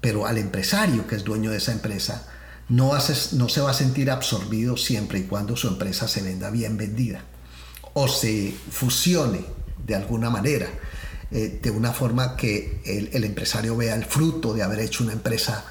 pero 0.00 0.26
al 0.26 0.38
empresario 0.38 1.06
que 1.06 1.16
es 1.16 1.24
dueño 1.24 1.50
de 1.50 1.58
esa 1.58 1.72
empresa 1.72 2.26
no, 2.68 2.92
no 3.32 3.48
se 3.48 3.60
va 3.60 3.70
a 3.70 3.74
sentir 3.74 4.10
absorbido 4.10 4.76
siempre 4.76 5.20
y 5.20 5.22
cuando 5.24 5.56
su 5.56 5.68
empresa 5.68 6.08
se 6.08 6.22
venda 6.22 6.50
bien 6.50 6.76
vendida 6.76 7.24
o 7.94 8.08
se 8.08 8.54
fusione 8.70 9.44
de 9.86 9.94
alguna 9.94 10.30
manera, 10.30 10.68
eh, 11.30 11.60
de 11.62 11.70
una 11.70 11.92
forma 11.92 12.36
que 12.36 12.80
el 12.84 13.24
empresario 13.24 13.76
vea 13.76 13.94
el 13.94 14.04
fruto 14.04 14.52
de 14.52 14.62
haber 14.62 14.80
hecho 14.80 15.04
una 15.04 15.12
empresa 15.12 15.64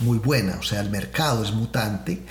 muy 0.00 0.18
buena, 0.18 0.56
o 0.58 0.62
sea, 0.62 0.80
el 0.80 0.90
mercado 0.90 1.44
es 1.44 1.52
mutante 1.52 2.22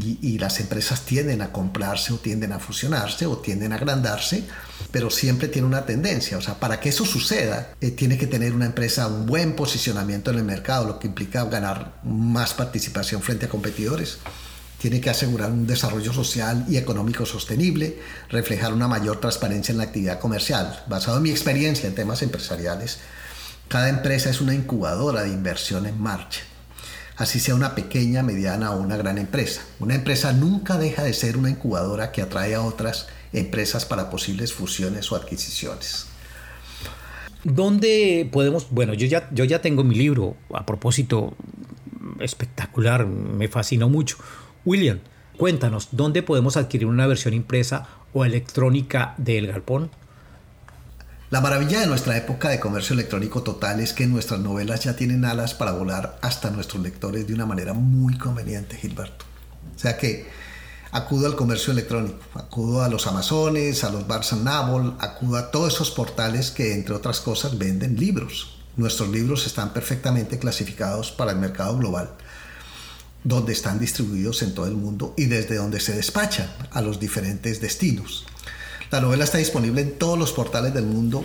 y, 0.00 0.38
las 0.38 0.58
empresas 0.60 1.02
tienden 1.02 1.42
a 1.42 1.52
comprarse 1.52 2.12
o 2.12 2.18
tienden 2.18 2.52
a 2.52 2.58
fusionarse 2.58 3.26
o 3.26 3.38
tienden 3.38 3.72
a 3.72 3.76
agrandarse, 3.76 4.44
pero 4.90 5.10
siempre 5.10 5.48
tiene 5.48 5.68
una 5.68 5.84
tendencia. 5.84 6.38
O 6.38 6.40
sea, 6.40 6.54
para 6.58 6.80
que 6.80 6.88
eso 6.88 7.04
suceda, 7.04 7.74
eh, 7.80 7.90
tiene 7.90 8.16
que 8.16 8.26
tener 8.26 8.54
una 8.54 8.66
empresa 8.66 9.06
un 9.06 9.26
buen 9.26 9.54
posicionamiento 9.54 10.30
en 10.30 10.38
el 10.38 10.44
mercado, 10.44 10.86
lo 10.86 10.98
que 10.98 11.08
implica 11.08 11.44
ganar 11.44 12.00
más 12.04 12.54
participación 12.54 13.22
frente 13.22 13.46
a 13.46 13.48
competidores. 13.48 14.18
Tiene 14.78 15.00
que 15.00 15.10
asegurar 15.10 15.52
un 15.52 15.66
desarrollo 15.66 16.12
social 16.12 16.64
y 16.68 16.76
económico 16.76 17.24
sostenible, 17.26 18.00
reflejar 18.30 18.72
una 18.72 18.88
mayor 18.88 19.20
transparencia 19.20 19.72
en 19.72 19.78
la 19.78 19.84
actividad 19.84 20.18
comercial. 20.18 20.84
Basado 20.88 21.18
en 21.18 21.22
mi 21.24 21.30
experiencia 21.30 21.88
en 21.88 21.94
temas 21.94 22.22
empresariales, 22.22 22.98
cada 23.68 23.88
empresa 23.88 24.30
es 24.30 24.40
una 24.40 24.54
incubadora 24.54 25.22
de 25.22 25.28
inversión 25.28 25.86
en 25.86 26.00
marcha 26.00 26.40
así 27.16 27.40
sea 27.40 27.54
una 27.54 27.74
pequeña, 27.74 28.22
mediana 28.22 28.72
o 28.72 28.80
una 28.80 28.96
gran 28.96 29.18
empresa. 29.18 29.62
Una 29.80 29.94
empresa 29.94 30.32
nunca 30.32 30.78
deja 30.78 31.02
de 31.02 31.12
ser 31.12 31.36
una 31.36 31.50
incubadora 31.50 32.12
que 32.12 32.22
atrae 32.22 32.54
a 32.54 32.62
otras 32.62 33.08
empresas 33.32 33.84
para 33.84 34.10
posibles 34.10 34.52
fusiones 34.52 35.10
o 35.12 35.16
adquisiciones. 35.16 36.06
¿Dónde 37.44 38.28
podemos? 38.30 38.68
Bueno, 38.70 38.94
yo 38.94 39.06
ya, 39.06 39.28
yo 39.32 39.44
ya 39.44 39.60
tengo 39.60 39.82
mi 39.82 39.96
libro, 39.96 40.36
a 40.54 40.64
propósito, 40.64 41.34
espectacular, 42.20 43.06
me 43.06 43.48
fascinó 43.48 43.88
mucho. 43.88 44.16
William, 44.64 45.00
cuéntanos, 45.36 45.88
¿dónde 45.90 46.22
podemos 46.22 46.56
adquirir 46.56 46.86
una 46.86 47.06
versión 47.06 47.34
impresa 47.34 47.88
o 48.12 48.24
electrónica 48.24 49.14
de 49.18 49.38
El 49.38 49.48
Galpón? 49.48 49.90
La 51.32 51.40
maravilla 51.40 51.80
de 51.80 51.86
nuestra 51.86 52.14
época 52.14 52.50
de 52.50 52.60
comercio 52.60 52.92
electrónico 52.92 53.42
total 53.42 53.80
es 53.80 53.94
que 53.94 54.06
nuestras 54.06 54.38
novelas 54.40 54.84
ya 54.84 54.96
tienen 54.96 55.24
alas 55.24 55.54
para 55.54 55.72
volar 55.72 56.18
hasta 56.20 56.50
nuestros 56.50 56.82
lectores 56.82 57.26
de 57.26 57.32
una 57.32 57.46
manera 57.46 57.72
muy 57.72 58.18
conveniente, 58.18 58.76
Gilberto. 58.76 59.24
O 59.74 59.78
sea 59.78 59.96
que 59.96 60.28
acudo 60.90 61.24
al 61.26 61.34
comercio 61.34 61.72
electrónico, 61.72 62.18
acudo 62.34 62.82
a 62.82 62.90
los 62.90 63.06
Amazones, 63.06 63.82
a 63.82 63.88
los 63.88 64.06
Barnes 64.06 64.34
Noble, 64.34 64.92
acudo 64.98 65.38
a 65.38 65.50
todos 65.50 65.72
esos 65.72 65.90
portales 65.90 66.50
que, 66.50 66.74
entre 66.74 66.94
otras 66.94 67.22
cosas, 67.22 67.56
venden 67.56 67.96
libros. 67.96 68.58
Nuestros 68.76 69.08
libros 69.08 69.46
están 69.46 69.72
perfectamente 69.72 70.38
clasificados 70.38 71.12
para 71.12 71.32
el 71.32 71.38
mercado 71.38 71.78
global, 71.78 72.10
donde 73.24 73.54
están 73.54 73.78
distribuidos 73.78 74.42
en 74.42 74.54
todo 74.54 74.66
el 74.66 74.74
mundo 74.74 75.14
y 75.16 75.24
desde 75.24 75.56
donde 75.56 75.80
se 75.80 75.96
despachan 75.96 76.52
a 76.72 76.82
los 76.82 77.00
diferentes 77.00 77.62
destinos. 77.62 78.26
La 78.92 79.00
novela 79.00 79.24
está 79.24 79.38
disponible 79.38 79.80
en 79.80 79.98
todos 79.98 80.18
los 80.18 80.32
portales 80.32 80.74
del 80.74 80.84
mundo. 80.84 81.24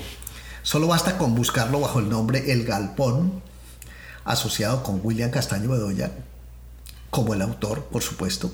Solo 0.64 0.88
basta 0.88 1.18
con 1.18 1.36
buscarlo 1.36 1.82
bajo 1.82 2.00
el 2.00 2.08
nombre 2.08 2.54
El 2.54 2.64
Galpón, 2.64 3.42
asociado 4.24 4.84
con 4.84 5.02
William 5.04 5.32
Castaño 5.32 5.72
Bedoya, 5.72 6.12
como 7.10 7.34
el 7.34 7.42
autor, 7.42 7.84
por 7.92 8.04
supuesto. 8.04 8.54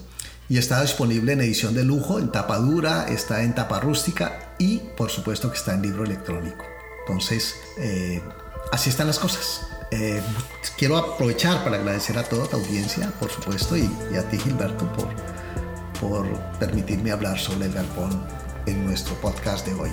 Y 0.49 0.57
está 0.57 0.81
disponible 0.81 1.33
en 1.33 1.41
edición 1.41 1.75
de 1.75 1.83
lujo, 1.83 2.17
en 2.17 2.31
tapa 2.31 2.57
dura, 2.57 3.05
está 3.07 3.43
en 3.43 3.53
tapa 3.53 3.79
rústica 3.79 4.55
y, 4.57 4.79
por 4.97 5.11
supuesto, 5.11 5.51
que 5.51 5.57
está 5.57 5.75
en 5.75 5.83
libro 5.83 6.05
electrónico. 6.05 6.65
Entonces, 7.05 7.53
eh, 7.77 8.19
así 8.71 8.89
están 8.89 9.05
las 9.05 9.19
cosas. 9.19 9.67
Eh, 9.91 10.23
quiero 10.75 10.97
aprovechar 10.97 11.63
para 11.63 11.77
agradecer 11.77 12.17
a 12.17 12.23
toda 12.23 12.47
tu 12.47 12.55
audiencia, 12.55 13.11
por 13.19 13.29
supuesto, 13.29 13.77
y, 13.77 13.87
y 14.11 14.15
a 14.15 14.27
ti, 14.27 14.39
Gilberto, 14.39 14.91
por, 14.93 15.09
por 16.01 16.27
permitirme 16.57 17.11
hablar 17.11 17.37
sobre 17.37 17.67
el 17.67 17.73
galpón 17.73 18.42
en 18.65 18.85
nuestro 18.85 19.15
podcast 19.15 19.67
de 19.67 19.73
hoy. 19.73 19.89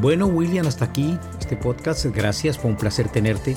Bueno, 0.00 0.26
William, 0.26 0.66
hasta 0.66 0.84
aquí 0.84 1.18
este 1.40 1.56
podcast. 1.56 2.04
Gracias, 2.06 2.58
fue 2.58 2.70
un 2.70 2.76
placer 2.76 3.08
tenerte. 3.08 3.56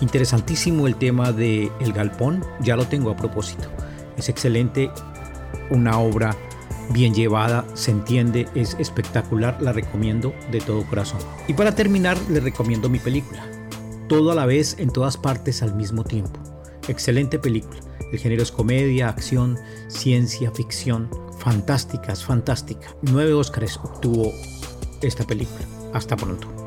Interesantísimo 0.00 0.86
el 0.86 0.96
tema 0.96 1.32
de 1.32 1.70
El 1.80 1.92
Galpón, 1.92 2.44
ya 2.60 2.76
lo 2.76 2.86
tengo 2.86 3.10
a 3.10 3.16
propósito. 3.16 3.68
Es 4.16 4.28
excelente, 4.28 4.90
una 5.70 5.98
obra 5.98 6.36
bien 6.90 7.14
llevada, 7.14 7.64
se 7.74 7.90
entiende, 7.90 8.48
es 8.54 8.76
espectacular, 8.78 9.60
la 9.60 9.72
recomiendo 9.72 10.34
de 10.50 10.60
todo 10.60 10.84
corazón. 10.84 11.20
Y 11.48 11.54
para 11.54 11.74
terminar, 11.74 12.16
le 12.28 12.40
recomiendo 12.40 12.88
mi 12.88 12.98
película. 12.98 13.44
Todo 14.08 14.32
a 14.32 14.34
la 14.34 14.46
vez, 14.46 14.76
en 14.78 14.90
todas 14.90 15.16
partes 15.16 15.62
al 15.62 15.74
mismo 15.74 16.04
tiempo. 16.04 16.38
Excelente 16.88 17.38
película. 17.38 17.80
El 18.12 18.18
género 18.18 18.42
es 18.42 18.52
comedia, 18.52 19.08
acción, 19.08 19.58
ciencia, 19.88 20.50
ficción 20.50 21.08
fantástica, 21.42 22.12
es 22.12 22.24
fantástica. 22.24 22.94
Nueve 23.02 23.34
Óscares 23.34 23.76
obtuvo 23.76 24.32
esta 25.00 25.24
película. 25.24 25.64
Hasta 25.92 26.16
pronto. 26.16 26.61